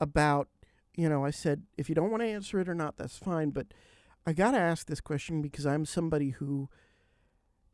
[0.00, 0.48] about,
[0.96, 3.50] you know, I said, if you don't want to answer it or not, that's fine.
[3.50, 3.68] But
[4.26, 6.68] I got to ask this question because I'm somebody who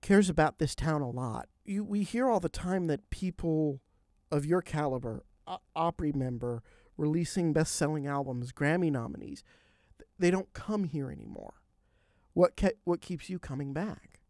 [0.01, 1.49] cares about this town a lot.
[1.65, 3.81] You, we hear all the time that people
[4.33, 5.25] of your caliber,
[5.77, 6.63] Opry member,
[6.97, 9.43] releasing best selling albums, Grammy nominees,
[10.19, 11.55] they don't come here anymore.
[12.33, 14.21] What, ke- what keeps you coming back?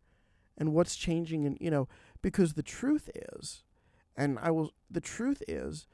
[0.56, 1.46] And what's changing?
[1.46, 1.88] And, you know,
[2.22, 3.62] because the truth is,
[4.16, 5.86] and I will, the truth is,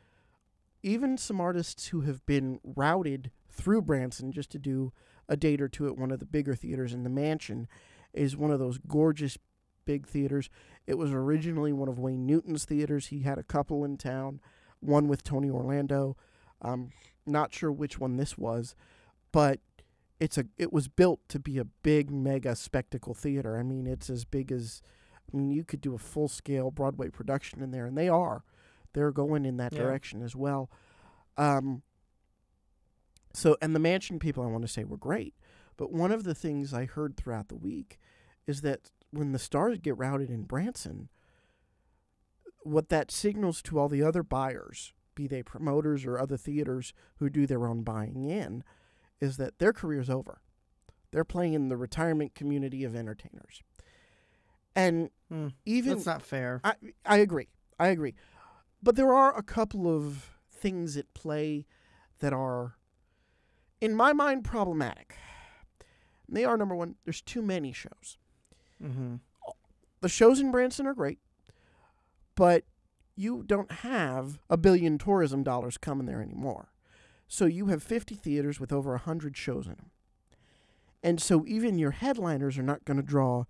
[0.87, 4.93] even some artists who have been routed through Branson just to do
[5.29, 7.67] a date or two at one of the bigger theaters in the mansion
[8.15, 9.37] is one of those gorgeous
[9.85, 10.49] big theaters.
[10.87, 13.09] It was originally one of Wayne Newton's theaters.
[13.09, 14.41] He had a couple in town,
[14.79, 16.17] one with Tony Orlando.
[16.63, 16.91] Um,
[17.27, 18.77] not sure which one this was,
[19.33, 19.59] but
[20.21, 23.59] it's a it was built to be a big mega spectacle theater.
[23.59, 24.83] I mean, it's as big as
[25.33, 28.45] I mean, you could do a full scale Broadway production in there, and they are.
[28.97, 29.81] They're going in that Yeah.
[29.83, 30.71] direction as well.
[31.37, 31.83] Um,
[33.35, 35.35] so, and the mansion people, I want to say, were great.
[35.77, 37.99] But one of the things I heard throughout the week
[38.47, 41.11] is that when the stars get routed in Branson,
[42.63, 47.29] what that signals to all the other buyers, be they promoters or other theaters who
[47.29, 48.65] do their own buying in,
[49.21, 50.41] is that their career's over.
[51.11, 53.63] They're playing in the retirement community of entertainers.
[54.75, 56.63] And Hmm, even That's not fair.
[56.65, 57.49] I I agree.
[57.79, 58.15] I agree.
[58.83, 61.67] But there are a couple of things at play
[62.21, 62.77] that are
[63.81, 65.17] in my mind problematic.
[66.27, 68.19] And they are number one, there's too many shows.
[68.83, 69.17] Mm-hmm.
[70.01, 71.19] The shows in Branson are great,
[72.35, 72.65] but
[73.17, 76.73] you don't have a billion tourism dollars coming there anymore.
[77.29, 79.91] So you have 50 theaters with over 100 shows in them.
[81.03, 83.45] And so even your headliners are not going to draw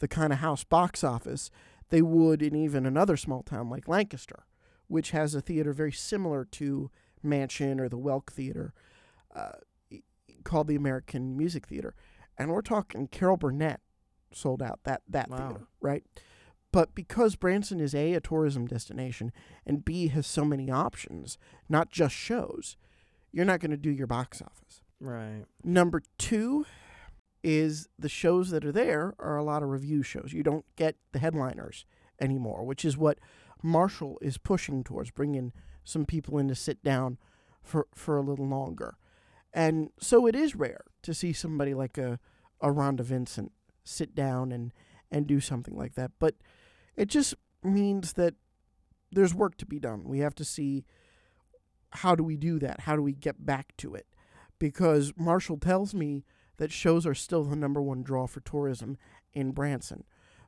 [0.00, 1.50] the kind of house box office
[1.90, 4.44] they would in even another small town like Lancaster,
[4.92, 6.90] which has a theater very similar to
[7.22, 8.74] Mansion or the Welk Theater
[9.34, 9.52] uh,
[10.44, 11.94] called the American Music Theater.
[12.36, 13.80] And we're talking Carol Burnett
[14.34, 15.36] sold out that, that Wow.
[15.36, 16.04] theater, right?
[16.72, 19.32] But because Branson is A, a tourism destination,
[19.64, 21.38] and B, has so many options,
[21.70, 22.76] not just shows,
[23.32, 24.82] you're not going to do your box office.
[25.00, 25.46] Right.
[25.64, 26.66] Number two
[27.42, 30.34] is the shows that are there are a lot of revue shows.
[30.34, 31.86] You don't get the headliners
[32.20, 33.18] anymore, which is what
[33.62, 35.52] Marshall is pushing towards, bringing
[35.84, 37.18] some people in to sit down
[37.62, 38.96] for, for a little longer.
[39.52, 42.18] And so it is rare to see somebody like a,
[42.60, 43.52] a Rhonda Vincent
[43.84, 44.72] sit down and,
[45.10, 46.12] and do something like that.
[46.18, 46.36] But
[46.96, 48.34] it just means that
[49.10, 50.04] there's work to be done.
[50.04, 50.84] We have to see
[51.96, 52.80] how do we do that?
[52.80, 54.06] How do we get back to it?
[54.58, 56.24] Because Marshall tells me
[56.56, 58.96] that shows are still the number one draw for tourism
[59.32, 60.04] in Branson.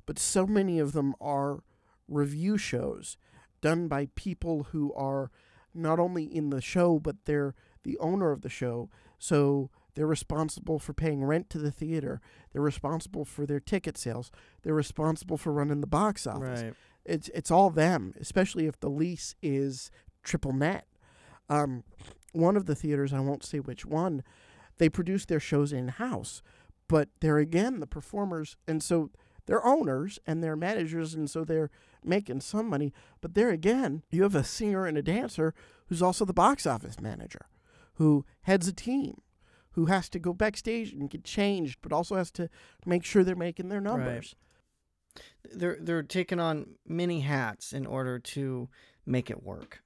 [0.06, 1.62] But so many of them are
[2.08, 3.16] revue shows
[3.60, 5.30] done by people who are
[5.72, 8.90] not only in the show, but they're the owner of the show.
[9.18, 12.20] So they're responsible for paying rent to the theater.
[12.52, 14.30] They're responsible for their ticket sales.
[14.62, 16.62] They're responsible for running the box office.
[16.62, 16.74] Right.
[17.04, 19.90] It's it's all them, especially if the lease is
[20.22, 20.86] triple net.
[21.48, 21.84] Um,
[22.32, 24.22] one of the theaters, I won't say which one,
[24.78, 26.42] they produce their shows in house,
[26.88, 29.10] but they're again the performers, and so
[29.46, 31.70] they're owners and they're managers, and so they're
[32.04, 32.92] making some money.
[33.20, 35.54] But there again, you have a singer and a dancer
[35.86, 37.46] who's also the box office manager,
[37.94, 39.20] who heads a team,
[39.72, 42.48] who has to go backstage and get changed, but also has to
[42.86, 44.34] make sure they're making their numbers.
[45.52, 48.68] They're they're taking on many hats in order to
[49.06, 49.80] make it work.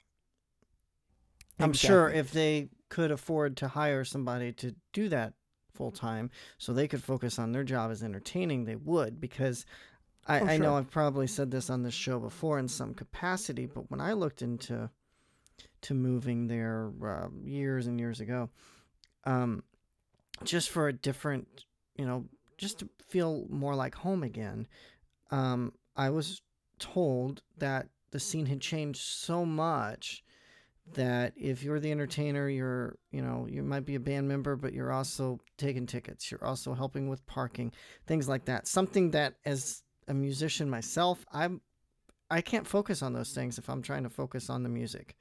[1.60, 5.34] I'm sure if they could afford to hire somebody to do that
[5.74, 9.66] full time so they could focus on their job as entertaining, they would because
[10.28, 10.76] I, Oh, I know.
[10.76, 14.42] I've probably said this on this show before in some capacity, but when I looked
[14.42, 14.90] into
[15.82, 18.50] to moving there uh, years and years ago,
[19.24, 19.62] um,
[20.44, 21.64] just for a different,
[21.96, 22.26] you know,
[22.58, 24.66] just to feel more like home again,
[25.30, 26.42] um, I was
[26.78, 30.22] told that the scene had changed so much
[30.94, 34.72] that if you're the entertainer, you're, you know, you might be a band member, but
[34.72, 36.30] you're also taking tickets.
[36.30, 37.72] You're also helping with parking,
[38.06, 38.66] things like that.
[38.66, 41.60] Something that, as a musician myself, I'm,
[42.30, 45.14] I can't focus on those things if I'm trying to focus on the music.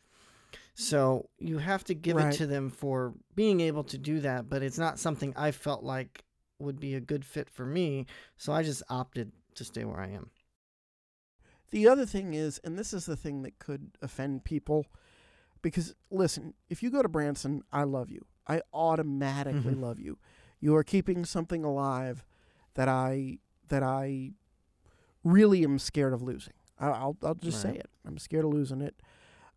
[0.73, 2.33] So you have to give Right.
[2.33, 5.83] it to them for being able to do that, but it's not something I felt
[5.83, 6.23] like
[6.59, 8.05] would be a good fit for me.
[8.37, 10.29] So I just opted to stay where I am.
[11.71, 14.85] The other thing is, and this is the thing that could offend people,
[15.61, 18.25] because listen, if you go to Branson, I love you.
[18.47, 19.81] I automatically Mhm.
[19.81, 20.17] love you.
[20.59, 22.23] You are keeping something alive
[22.75, 24.31] that I that I
[25.31, 26.53] really am scared of losing.
[26.79, 27.89] I- I'll I'll just say it.
[28.05, 28.95] I'm scared of losing it.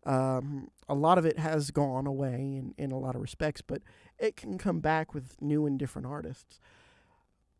[0.05, 3.81] Um, a lot of it has gone away in, in a lot of respects, but
[4.17, 6.59] it can come back with new and different artists.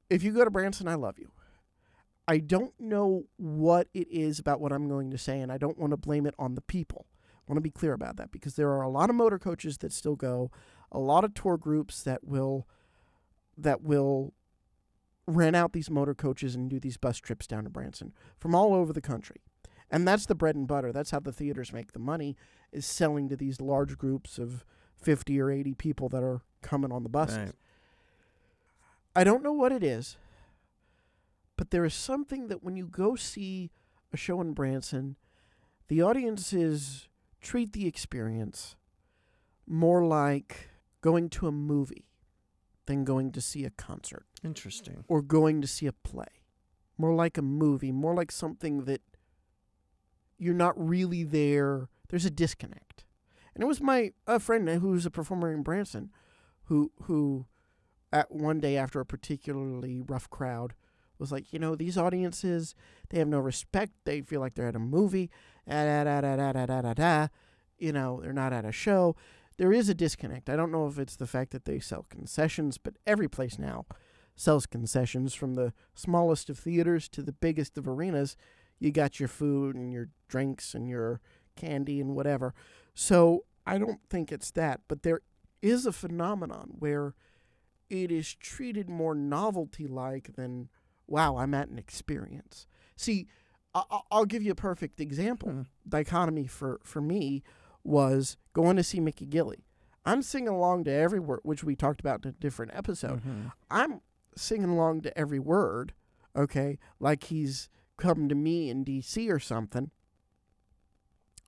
[0.10, 1.32] If you go to Branson, I love you.
[2.28, 5.78] I don't know what it is about what I'm going to say, and I don't
[5.78, 7.06] want to blame it on the people.
[7.36, 9.78] I want to be clear about that because there are a lot of motor coaches
[9.80, 10.50] that still go,
[10.92, 12.68] a lot of tour groups that will
[13.58, 14.34] that will
[15.28, 18.74] rent out these motor coaches and do these bus trips down to Branson from all
[18.74, 19.42] over the country.
[19.90, 20.92] And that's the bread and butter.
[20.92, 22.38] That's how the theaters make the money
[22.72, 24.64] is selling to these large groups of
[25.02, 27.38] 50 or 80 people that are coming on the buses.
[27.38, 27.56] Right.
[29.16, 30.16] I don't know what it is,
[31.58, 33.72] but there is something that when you go see
[34.14, 35.18] a show in Branson,
[35.90, 37.10] the audiences
[37.42, 38.78] treat the experience
[39.68, 40.70] more like
[41.02, 42.06] going to a movie
[42.92, 45.06] than going to see a concert Interesting.
[45.08, 46.44] or going to see a play.
[46.98, 49.02] More like a movie, more like something that
[50.38, 51.88] you're not really there.
[52.10, 53.06] There's a disconnect.
[53.56, 56.12] And it was my a friend who's a performer in Branson
[56.66, 57.46] who who
[58.12, 60.74] at one day after a particularly rough crowd
[61.18, 62.76] was like, you know, these audiences,
[63.10, 63.94] they have no respect.
[64.06, 65.30] They feel like they're at a movie.
[65.68, 67.28] Ah, da, da, da, da, da, da, da, da.
[67.78, 69.16] You know, they're not at a show.
[69.62, 70.50] There is a disconnect.
[70.50, 73.86] I don't know if it's the fact that they sell concessions, but every place now
[74.36, 78.36] sells concessions from the smallest of theaters to the biggest of arenas.
[78.80, 81.22] You got your food and your drinks and your
[81.56, 82.56] candy and whatever.
[82.96, 85.22] So I don't think it's that, but there
[85.62, 87.14] is a phenomenon where
[87.88, 90.70] it is treated more novelty like than,
[91.06, 92.66] wow, I'm at an experience.
[92.96, 93.28] See,
[93.76, 95.52] I- I'll give you a perfect example.
[95.52, 95.62] Hmm.
[95.88, 97.44] Dichotomy for, for me
[97.84, 99.64] was going to see Mickey Gilley.
[100.06, 103.22] I'm singing along to every word, which we talked about in a different episode.
[103.24, 103.52] Mhm.
[103.70, 104.02] I'm
[104.36, 105.94] singing along to every word,
[106.36, 109.30] okay, like he's come to me in D.C.
[109.30, 109.92] or something,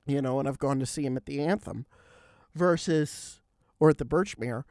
[0.05, 1.85] you know, and I've gone to see him at the Anthem
[2.53, 3.41] versus,
[3.79, 4.63] or at the Birchmere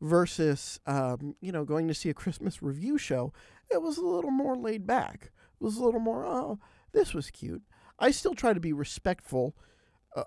[0.00, 3.32] versus, um, you know, going to see a Christmas revue show.
[3.70, 5.30] It was a little more laid back.
[5.60, 6.58] It was a little more, oh,
[6.92, 7.62] this was cute.
[7.98, 9.54] I still try to be respectful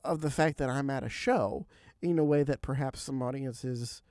[0.04, 1.68] of the fact that I'm at a show
[2.02, 4.02] in a way that perhaps some audiences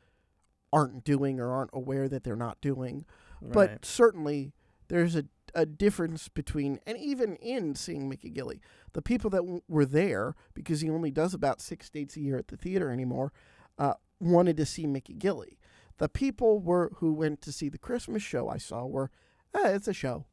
[0.73, 3.05] aren't doing or aren't aware that they're not doing.
[3.53, 4.53] But certainly
[4.89, 5.25] there's a,
[5.55, 8.61] a difference between, and even in seeing Mickey Gilley,
[8.93, 12.39] the people that w- were there, because he only does about six dates a year
[12.39, 13.33] at the theater anymore,
[13.79, 15.59] uh, wanted to see Mickey Gilley.
[15.99, 19.11] The people were who went to see the Christmas show I saw were,
[19.55, 20.27] eh, it's a show.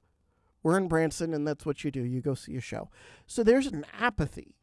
[0.62, 2.04] We're in Branson, and that's what you do.
[2.04, 2.90] You go see a show.
[3.26, 4.56] So there's an apathy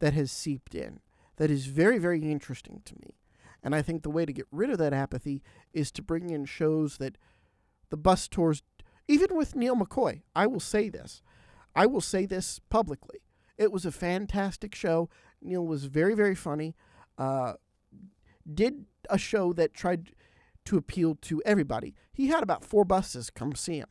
[0.00, 1.00] that has seeped in
[1.36, 3.14] that is very, very interesting to me.
[3.62, 5.42] And I think the way to get rid of that apathy
[5.72, 7.18] is to bring in shows that
[7.90, 8.62] the bus tours,
[9.08, 11.22] even with Neal McCoy, I will say this.
[11.74, 13.20] I will say this publicly.
[13.58, 15.08] It was a fantastic show.
[15.42, 16.74] Neal was very, very funny.
[17.18, 17.54] Uh,
[18.52, 20.10] did a show that tried
[20.66, 21.94] to appeal to everybody.
[22.12, 23.88] He had about four buses come see him.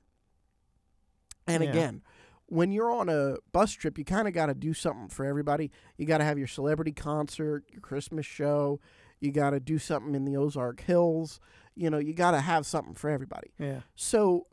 [1.48, 1.70] And Yeah.
[1.70, 2.02] again,
[2.48, 5.72] when you're on a bus trip, you kind of got to do something for everybody.
[5.98, 8.80] You got to have your celebrity concert, your Christmas show.
[9.20, 11.40] You got to do something in the Ozark Hills.
[11.76, 13.52] You know, you got to have something for everybody.
[13.58, 13.82] Yeah.
[13.96, 14.48] So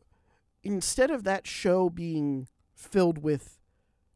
[0.62, 3.58] instead of that show being filled with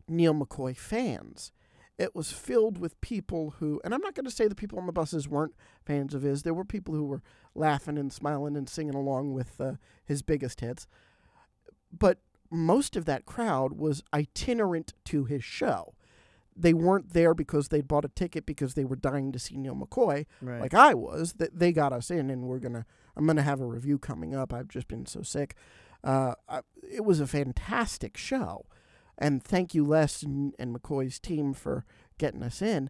[0.08, 1.52] Neal McCoy fans,
[1.98, 4.86] it was filled with people who, and I'm not going to say the people on
[4.86, 5.54] the buses weren't
[5.84, 6.42] fans of his.
[6.42, 7.22] There were people who were
[7.54, 9.72] laughing and smiling and singing along with uh,
[10.04, 10.86] his biggest hits.
[11.96, 12.18] But
[12.50, 15.94] most of that crowd was itinerant to his show.
[16.58, 19.74] They weren't there because they'd bought a ticket because they were dying to see Neal
[19.76, 20.60] McCoy Right.
[20.60, 22.86] like I was, that they got us in, and we're gonna.
[23.16, 24.52] I'm gonna have a review coming up.
[24.52, 25.54] I've just been so sick.
[26.04, 28.66] Uh, I, it was a fantastic show,
[29.18, 31.84] and thank you, Les and, and McCoy's team for
[32.18, 32.88] getting us in.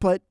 [0.00, 0.22] But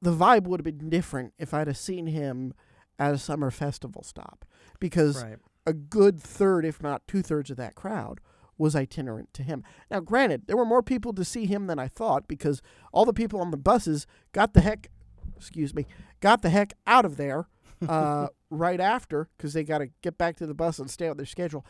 [0.00, 2.54] the vibe would have been different if I'd have seen him
[2.98, 4.44] at a summer festival stop,
[4.78, 5.38] because right.
[5.66, 8.20] A good third, if not two thirds, of that crowd
[8.58, 9.64] was itinerant to him.
[9.90, 12.62] Now, granted, there were more people to see him than I thought because
[12.92, 14.88] all the people on the buses got the heck,
[15.36, 15.86] excuse me,
[16.20, 17.48] got the heck out of there
[17.88, 21.16] uh, right after because they got to get back to the bus and stay on
[21.16, 21.64] their schedule.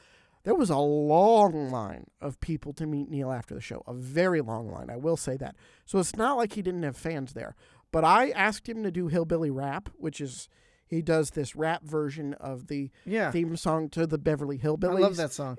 [0.45, 4.43] There was a long line of people to meet Neal after the show, a very
[4.43, 5.57] long line, I will say that.
[5.87, 7.57] So it's not like he didn't have fans there.
[7.91, 10.49] But I asked him to do Hillbilly Rap, which is
[10.95, 13.31] he does this rap version of the Yeah.
[13.31, 14.97] theme song to the Beverly Hillbillies.
[14.99, 15.57] I love that song.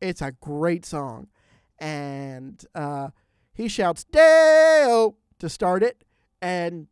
[0.00, 1.28] It's a great song.
[1.78, 3.10] And uh,
[3.52, 6.04] he shouts Dale to start it.
[6.42, 6.88] And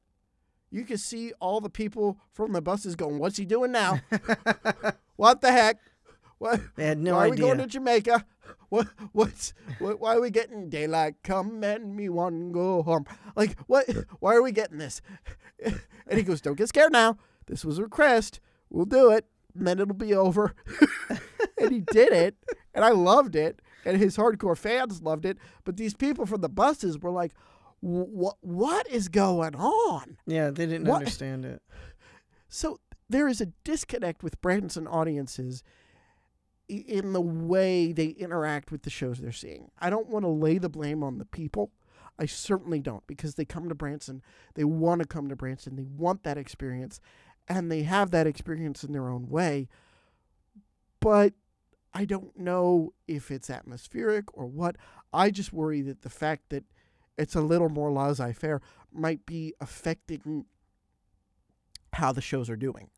[0.71, 4.01] you can see all the people from the buses going, What's he doing now?
[5.17, 5.79] what the heck?
[6.39, 6.61] What?
[6.77, 8.25] they had no why are we going to Jamaica?
[8.69, 8.89] What?
[9.13, 9.55] What's?
[9.79, 11.15] What, why are we getting daylight?
[11.23, 13.07] Come and me one go home.
[13.35, 13.87] Like what?
[14.21, 15.01] Why are we getting this?
[16.09, 17.17] And he goes, "Don't get scared now.
[17.47, 18.41] This was a request.
[18.71, 20.55] We'll do it, and then it'll be over."
[21.61, 22.37] and he did it,
[22.75, 25.39] and I loved it, and his hardcore fans loved it.
[25.65, 27.33] But these people from the buses were like,
[27.81, 28.37] "What?
[28.41, 30.99] What is going on?" yeah, they didn't What?
[30.99, 31.63] understand it.
[32.49, 35.63] So there is a disconnect with Branson audiences
[36.69, 39.71] in the way they interact with the shows they're seeing.
[39.79, 41.71] I don't want to lay the blame on the people.
[42.19, 44.23] I certainly don't because they come to Branson,
[44.55, 46.99] they want to come to Branson, they want that experience,
[47.49, 49.69] and they have that experience in their own way.
[51.01, 51.35] But
[51.95, 54.77] I don't know if it's atmospheric or what.
[55.13, 56.65] I just worry that the fact that
[57.17, 58.61] it's a little more laissez faire
[58.93, 60.45] might be affecting
[61.93, 62.91] how the shows are doing.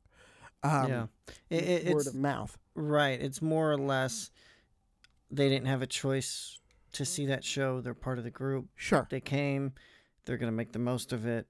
[0.63, 1.07] Um, yeah.
[1.51, 2.59] It, it, word it's of mouth.
[2.75, 3.21] right.
[3.21, 4.31] It's more or less
[5.31, 6.59] they didn't have a choice
[6.93, 7.81] to see that show.
[7.81, 8.67] They're part of the group.
[8.75, 9.07] Sure.
[9.09, 9.75] They came.
[10.25, 11.47] They're gonna make the most of it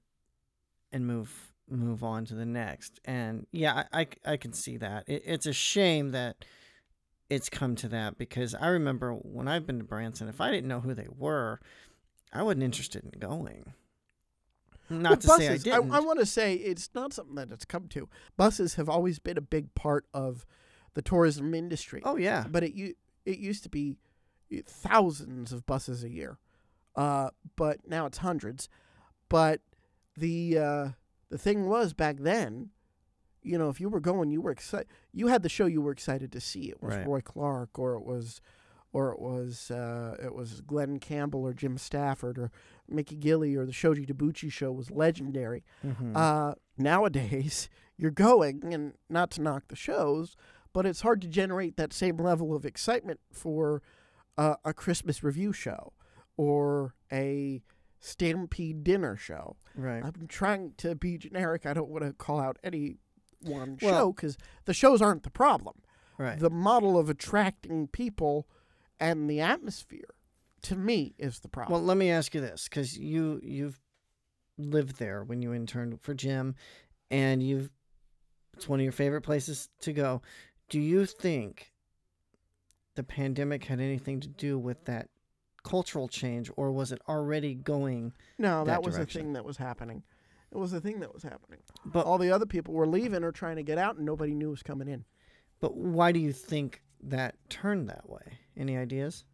[0.92, 3.00] and move move on to the next.
[3.04, 5.04] And yeah, I I, I can see that.
[5.08, 6.44] It, it's a shame that
[7.30, 10.68] it's come to that because I remember when I've been to Branson, if I didn't
[10.68, 11.60] know who they were,
[12.32, 13.74] I wasn't interested in going.
[14.90, 15.92] Not Well, to say I didn't.
[15.92, 18.08] I, want to say it's not something that it's come to.
[18.38, 20.46] Buses have always been a big part of
[20.94, 22.00] the tourism industry.
[22.04, 22.94] oh yeah, but it u-
[23.26, 23.98] it used to be
[24.52, 26.38] uh, thousands of buses a year,
[26.96, 28.70] uh, but now it's hundreds.
[29.28, 29.60] But
[30.16, 30.88] the uh,
[31.30, 32.70] the thing was back then,
[33.42, 34.88] you know, if you were going, you were excited.
[35.12, 36.68] You had the show you were excited to see.
[36.70, 37.06] It was Right.
[37.06, 38.40] Roy Clark, or it was,
[38.92, 42.50] or it was uh, it was Glen Campbell or Jim Stafford or
[42.88, 45.62] Mickey Gilley or the Shoji Tabuchi show was legendary.
[45.84, 46.16] Mhm.
[46.16, 50.36] Uh, nowadays, you're going, and not to knock the shows,
[50.72, 53.82] but it's hard to generate that same level of excitement for
[54.36, 55.92] uh, a Christmas revue show
[56.36, 57.60] or a
[58.00, 59.56] Stampede dinner show.
[59.74, 60.04] right.
[60.04, 61.66] I'm trying to be generic.
[61.66, 62.96] I don't want to call out any
[63.42, 65.76] one show because the shows aren't the problem.
[66.16, 66.38] Right.
[66.38, 68.48] The model of attracting people
[68.98, 70.14] and the atmosphere,
[70.62, 71.80] to me, is the problem.
[71.80, 73.80] Well, let me ask you this, because you you've
[74.56, 76.56] lived there when you interned for Jim,
[77.10, 77.70] and you've
[78.56, 80.20] it's one of your favorite places to go.
[80.68, 81.72] Do you think
[82.96, 85.08] the pandemic had anything to do with that
[85.68, 88.12] cultural change, or was it already going?
[88.38, 89.20] no, that, that was direction.
[89.20, 90.02] a thing that was happening.
[90.50, 91.60] It was a thing that was happening.
[91.84, 94.50] But all the other people were leaving or trying to get out, and nobody knew
[94.50, 95.04] was coming in.
[95.60, 98.38] but why do you think that turned that way?
[98.56, 99.24] Any ideas?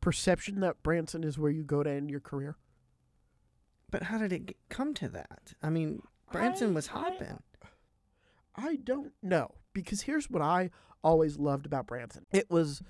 [0.00, 2.56] Perception that Branson is where you go to end your career.
[3.90, 5.52] But how did it get, come to that?
[5.62, 6.00] I mean,
[6.32, 7.42] Branson I- was I- hopping.
[8.56, 10.70] I don't know because here's what I
[11.04, 12.26] always loved about Branson.
[12.32, 12.82] It was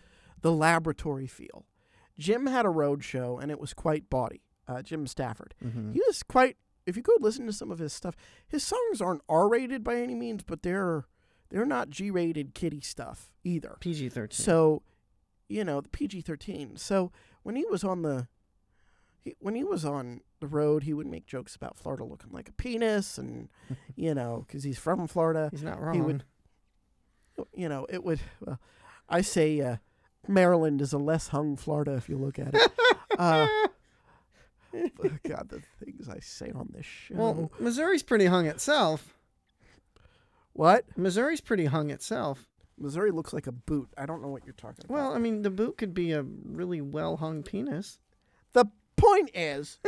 [0.43, 1.66] the laboratory feel.
[2.18, 4.43] Jim had a road show and it was quite bawdy.
[4.68, 5.55] Uh, Jim Stafford.
[5.64, 5.93] mm-hmm.
[5.93, 6.57] He was quite.
[6.86, 8.14] If you go listen to some of his stuff,
[8.47, 11.07] his songs aren't R-rated by any means, but they're
[11.51, 13.76] they're not G-rated kiddie stuff either.
[13.80, 14.45] PG thirteen.
[14.45, 14.82] So,
[15.49, 16.78] you know, the PG-13.
[16.78, 17.11] So
[17.43, 18.28] when he was on the
[19.24, 22.49] he, when he was on the road, he would make jokes about Florida looking like
[22.49, 23.49] a penis, and
[23.97, 25.49] you know, because he's from Florida.
[25.51, 25.95] he's not wrong.
[25.95, 26.24] he would-
[27.55, 28.20] you know, it would.
[28.45, 28.61] Well,
[29.09, 29.76] I say uh,
[30.28, 32.72] Maryland is a less hung Florida if you look at it.
[33.18, 33.46] uh,
[35.26, 37.14] God, the things I say on this show.
[37.14, 39.14] well, Missouri's pretty hung itself.
[40.52, 40.84] what?
[40.96, 42.46] Missouri's pretty hung itself.
[42.78, 43.88] Missouri looks like a boot.
[43.98, 44.94] I don't know what you're talking about.
[44.94, 47.98] Well, I mean, the boot could be a really well hung penis.
[48.52, 48.66] the
[48.96, 49.78] point is,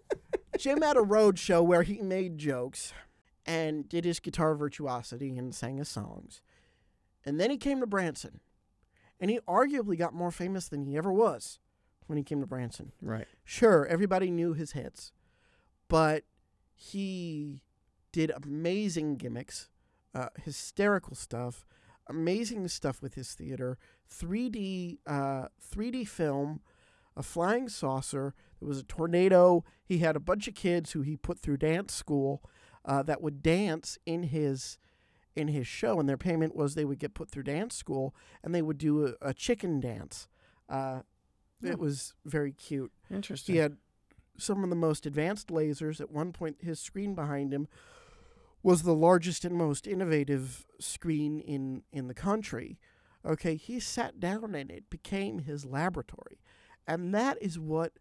[0.58, 2.92] Jim had a road show where he made jokes
[3.44, 6.40] and did his guitar virtuosity and sang his songs.
[7.24, 8.40] And then he came to Branson.
[9.20, 11.58] And he arguably got more famous than he ever was
[12.06, 12.92] when he came to Branson.
[13.00, 13.26] Right.
[13.44, 15.12] Sure, everybody knew his hits,
[15.88, 16.24] but
[16.74, 17.62] he
[18.12, 19.68] did amazing gimmicks,
[20.14, 21.66] uh, hysterical stuff,
[22.06, 23.78] amazing stuff with his theater,
[24.10, 26.60] 3D, uh, 3D film,
[27.16, 28.34] a flying saucer.
[28.60, 29.64] There was a tornado.
[29.84, 32.42] He had a bunch of kids who he put through dance school
[32.84, 34.78] uh, that would dance in his
[35.36, 38.54] in his show, and their payment was they would get put through dance school and
[38.54, 40.26] they would do a, a chicken dance.
[40.68, 41.00] Uh,
[41.60, 41.72] Yeah.
[41.72, 42.92] It was very cute.
[43.10, 43.54] Interesting.
[43.54, 43.76] He had
[44.38, 46.00] some of the most advanced lasers.
[46.00, 47.68] At one point, his screen behind him
[48.62, 52.78] was the largest and most innovative screen in, in the country.
[53.24, 56.38] Okay, he sat down and it became his laboratory.
[56.86, 57.92] And that is what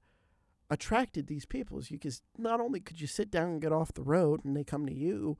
[0.70, 3.94] attracted these people is you because not only could you sit down and get off
[3.94, 5.38] the road and they come to you,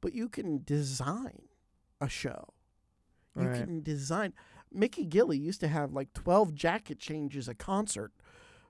[0.00, 1.42] but you can design
[2.00, 2.52] a show.
[3.36, 3.56] You Right.
[3.64, 4.32] can design.
[4.72, 8.12] Mickey Gilley used to have like 12 jacket changes a concert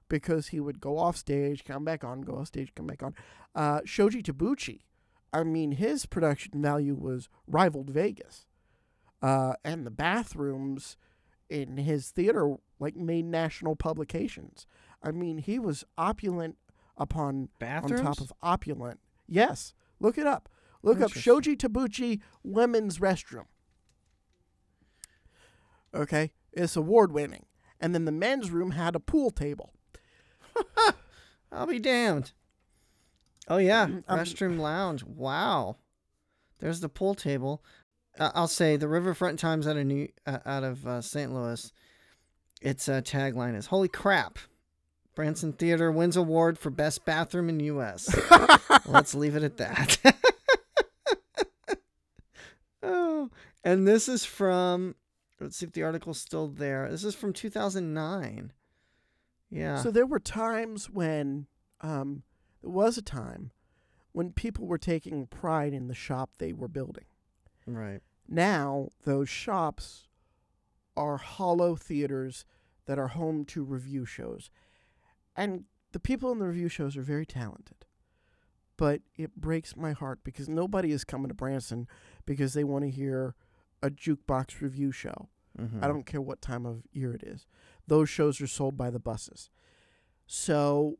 [0.08, 3.14] because he would go off stage, come back on, go off stage, come back on.
[3.54, 4.80] Uh, Shoji Tabuchi,
[5.32, 8.46] I mean, his production value was rivaled Vegas.
[9.22, 10.96] Uh, and the bathrooms
[11.48, 14.66] in his theater like made national publications.
[15.02, 16.58] I mean, he was opulent
[16.96, 18.00] upon Bathrooms?
[18.00, 19.00] on top of opulent.
[19.28, 20.48] Yes, look it up.
[20.82, 23.46] Look up Shoji Tabuchi women's restroom.
[25.94, 27.46] Okay, it's award winning.
[27.80, 29.72] And then the men's room had a pool table.
[31.52, 32.32] I'll be damned.
[33.48, 35.04] Oh yeah, Um, restroom lounge.
[35.04, 35.76] Wow.
[36.58, 37.62] There's the pool table.
[38.18, 41.32] Uh, I'll say the Riverfront Times out of New uh, out of uh, St.
[41.32, 41.70] Louis.
[42.62, 44.38] Its uh, tagline is "Holy crap."
[45.14, 48.14] Branson Theater wins award for best bathroom in U.S.
[48.86, 49.98] Let's leave it at that.
[52.82, 53.30] oh,
[53.66, 54.94] and this is from.
[55.40, 56.88] Let's see if the article's still there.
[56.88, 58.52] This is from 2009.
[59.50, 59.82] Yeah.
[59.82, 61.46] So there were times when
[61.82, 62.22] um,
[62.62, 63.50] there was a time
[64.12, 67.04] when people were taking pride in the shop they were building.
[67.66, 68.00] right.
[68.28, 70.06] Now those shops
[70.96, 72.46] are hollow theaters
[72.86, 74.48] that are home to revue shows.
[75.36, 77.84] And the people in the revue shows are very talented.
[78.78, 81.88] But it breaks my heart because nobody is coming to Branson
[82.24, 83.34] because they want to hear
[83.82, 85.28] a jukebox revue show.
[85.58, 85.82] Mhm.
[85.82, 87.46] I don't care what time of year it is.
[87.86, 89.50] Those shows are sold by the buses.
[90.26, 90.98] So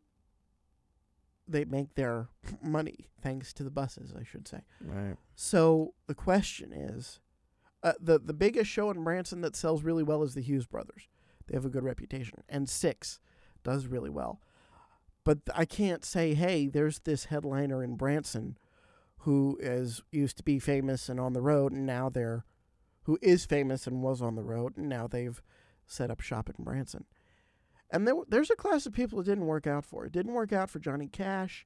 [1.49, 2.29] they make their
[2.63, 4.61] money thanks to the buses, I should say.
[4.81, 5.17] Right.
[5.35, 7.21] So the question is,
[7.83, 11.09] uh, the the biggest show in Branson that sells really well is the Hughes Brothers.
[11.47, 13.21] They have a good reputation, and Six
[13.63, 14.41] does really well.
[15.23, 18.59] But th- I can't say, hey, there's this headliner in Branson
[19.21, 22.45] who is used to be famous and on the road, and now they're
[23.07, 25.43] who is famous and was on the road, and now they've
[25.87, 27.05] set up shop in Branson.
[27.91, 30.05] And there, there's a class of people it didn't work out for.
[30.05, 31.65] It didn't work out for Johnny Cash,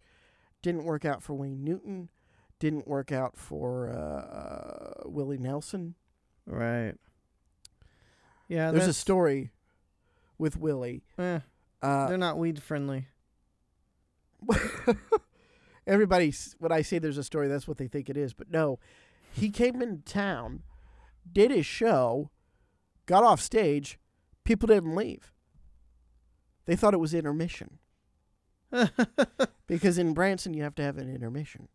[0.63, 2.11] didn't work out for Wayne Newton,
[2.59, 5.95] didn't work out for uh, uh, Willie Nelson.
[6.47, 6.95] Right.
[8.49, 9.51] Yeah, There's a story
[10.37, 11.05] with Willie.
[11.19, 11.41] eh,
[11.81, 13.07] Uh, they're not weed friendly.
[15.87, 18.33] everybody, when I say there's a story, that's what they think it is.
[18.33, 18.79] But no,
[19.33, 20.63] he came into town,
[21.31, 22.31] did his show,
[23.07, 23.99] got off stage.
[24.45, 25.33] People didn't leave.
[26.67, 27.79] They thought it was intermission
[29.67, 31.69] because in Branson you have to have an intermission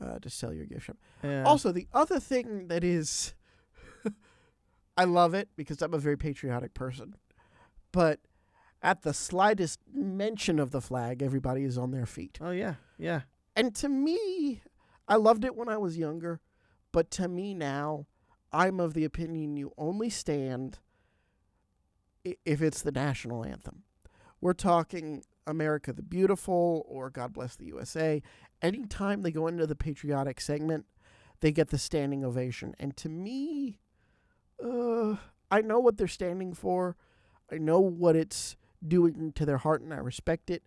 [0.00, 0.96] uh, to sell your gift shop.
[1.22, 1.44] yeah.
[1.44, 3.34] Also, the other thing that is
[4.96, 7.14] I love it because I'm a very patriotic person.
[7.92, 8.20] But
[8.82, 12.38] at the slightest mention of the flag, everybody is on their feet.
[12.40, 13.22] Oh yeah, yeah.
[13.56, 14.62] And to me,
[15.08, 16.40] I loved it when I was younger,
[16.92, 18.06] but to me now,
[18.52, 20.78] I'm of the opinion you only stand
[22.44, 23.82] if it's the national anthem.
[24.40, 28.22] We're talking America the Beautiful or God Bless the USA.
[28.62, 30.86] Anytime they go into the patriotic segment,
[31.40, 32.74] they get the standing ovation.
[32.78, 33.78] And to me,
[34.62, 35.16] uh,
[35.50, 36.96] I know what they're standing for.
[37.50, 40.62] I know what it's doing to their heart, and I respect it.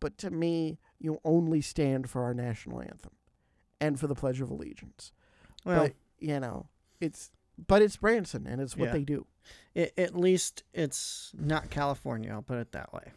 [0.00, 3.12] But to me, you only stand for our national anthem
[3.80, 5.12] and for the Pledge of Allegiance.
[5.64, 6.68] Well, but you know,
[7.02, 7.30] it's
[7.66, 8.92] but it's Branson, and it's what Yeah.
[8.92, 9.26] they do.
[9.76, 12.30] i at least it's not California.
[12.32, 13.12] I'll put it that way.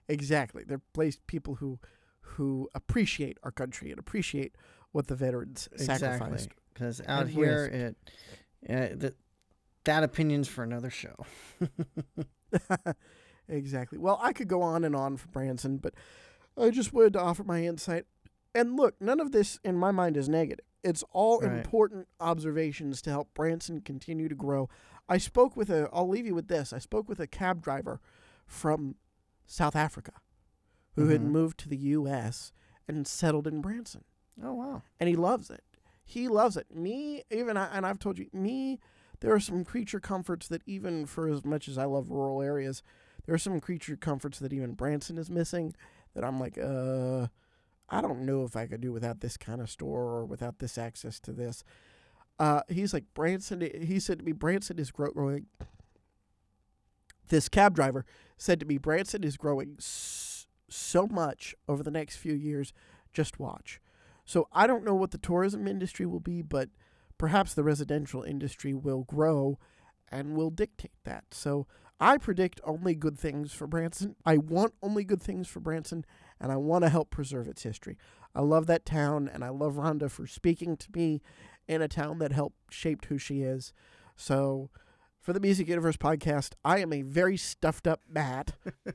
[0.08, 1.78] exactly, they're placed people who
[2.20, 4.54] who appreciate our country and appreciate
[4.92, 6.46] what the veterans sacrificed.
[6.46, 6.56] Exactly.
[6.72, 7.96] Because out here,
[8.68, 9.10] it uh,
[9.84, 11.16] that opinion's for another show.
[13.48, 13.98] exactly.
[13.98, 15.94] Well, I could go on and on for Branson, but
[16.56, 18.04] I just wanted to offer my insight.
[18.54, 20.64] And look, none of this in my mind is negative.
[20.82, 21.52] It's all Right.
[21.58, 24.68] important observations to help Branson continue to grow.
[25.08, 26.72] I spoke with a, I'll leave you with this.
[26.72, 28.00] I spoke with a cab driver
[28.46, 28.96] from
[29.46, 30.12] South Africa
[30.94, 31.30] who had Mhm.
[31.30, 32.52] moved to the U.S.
[32.88, 34.04] and settled in Branson
[34.42, 34.82] Oh wow.
[34.98, 35.62] and he loves it.
[36.04, 36.74] He loves it.
[36.74, 38.80] Me, even I, and I've told you, me,
[39.20, 42.82] there are some creature comforts that even for as much as I love rural areas,
[43.26, 45.74] there are some creature comforts that even Branson is missing.
[46.14, 47.28] That I'm like, uh,
[47.90, 50.78] I don't know if I could do without this kind of store or without this
[50.78, 51.64] access to this.
[52.38, 53.60] Uh, he's like Branson.
[53.60, 55.46] He said to me, Branson is grow- growing.
[57.28, 62.32] This cab driver said to me, Branson is growing so much over the next few
[62.32, 62.72] years.
[63.12, 63.80] Just watch.
[64.24, 66.70] So I don't know what the tourism industry will be, but
[67.18, 69.58] perhaps the residential industry will grow
[70.10, 71.24] and will dictate that.
[71.32, 71.66] So
[72.00, 74.16] I predict only good things for Branson.
[74.24, 76.04] I want only good things for Branson,
[76.40, 77.98] and I want to help preserve its history.
[78.34, 81.20] I love that town, and I love Rhonda for speaking to me
[81.68, 83.72] in a town that helped shaped who she is.
[84.16, 84.70] So
[85.20, 88.52] for the Music Universe podcast, I am a very stuffed up Matt.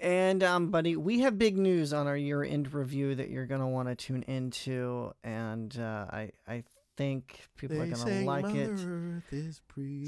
[0.00, 3.88] And um, buddy, we have big news on our year-end review that you're gonna want
[3.88, 6.64] to tune into, and uh, I I
[6.96, 8.78] think people are gonna like Mother it.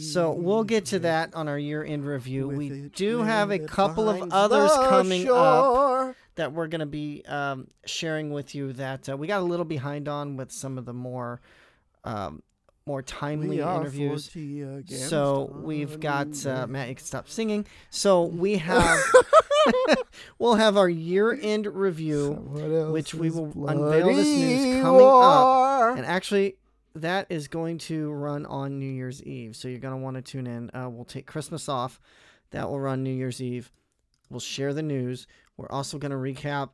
[0.00, 2.48] So we'll get to that on our year-end review.
[2.48, 7.22] with We do have a couple of others the coming up that we're gonna be
[7.26, 8.72] um, sharing with you.
[8.74, 11.40] That uh, we got a little behind on with some of the more
[12.04, 12.42] um,
[12.86, 14.30] more timely interviews.
[15.08, 16.88] So we've got uh, Matt.
[16.88, 17.66] You can stop singing.
[17.90, 19.00] So we have
[20.38, 25.96] we'll have our year-end review, Someone which we will unveil this news coming up.
[25.96, 26.56] and actually
[27.00, 29.54] that is going to run on New Year's Eve.
[29.56, 30.70] So you're going to want to tune in.
[30.74, 32.00] Uh, we'll take Christmas off.
[32.50, 33.70] That will run New Year's Eve.
[34.30, 35.26] We'll share the news.
[35.56, 36.70] We're also going to recap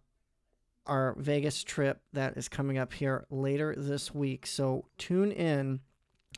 [0.87, 4.47] our Vegas trip that is coming up here later this week.
[4.47, 5.81] So tune in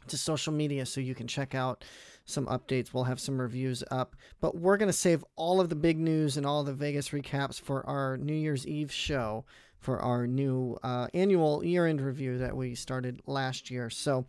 [0.09, 1.85] to social media so you can check out
[2.25, 2.93] some updates.
[2.93, 6.37] We'll have some reviews up, but we're going to save all of the big news
[6.37, 9.45] and all the Vegas recaps for our New Year's Eve show
[9.85, 13.91] for our new uh, annual year end review that we started last year.
[13.91, 14.25] So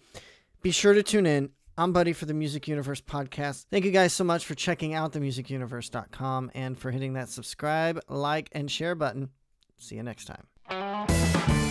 [0.62, 1.50] be sure to tune in.
[1.78, 3.66] I'm Buddy for the Music Universe podcast.
[3.70, 8.50] Thank you guys so much for checking out themusicuniverse.com and for hitting that subscribe, like,
[8.54, 9.30] and share button.
[9.78, 11.65] See you next time.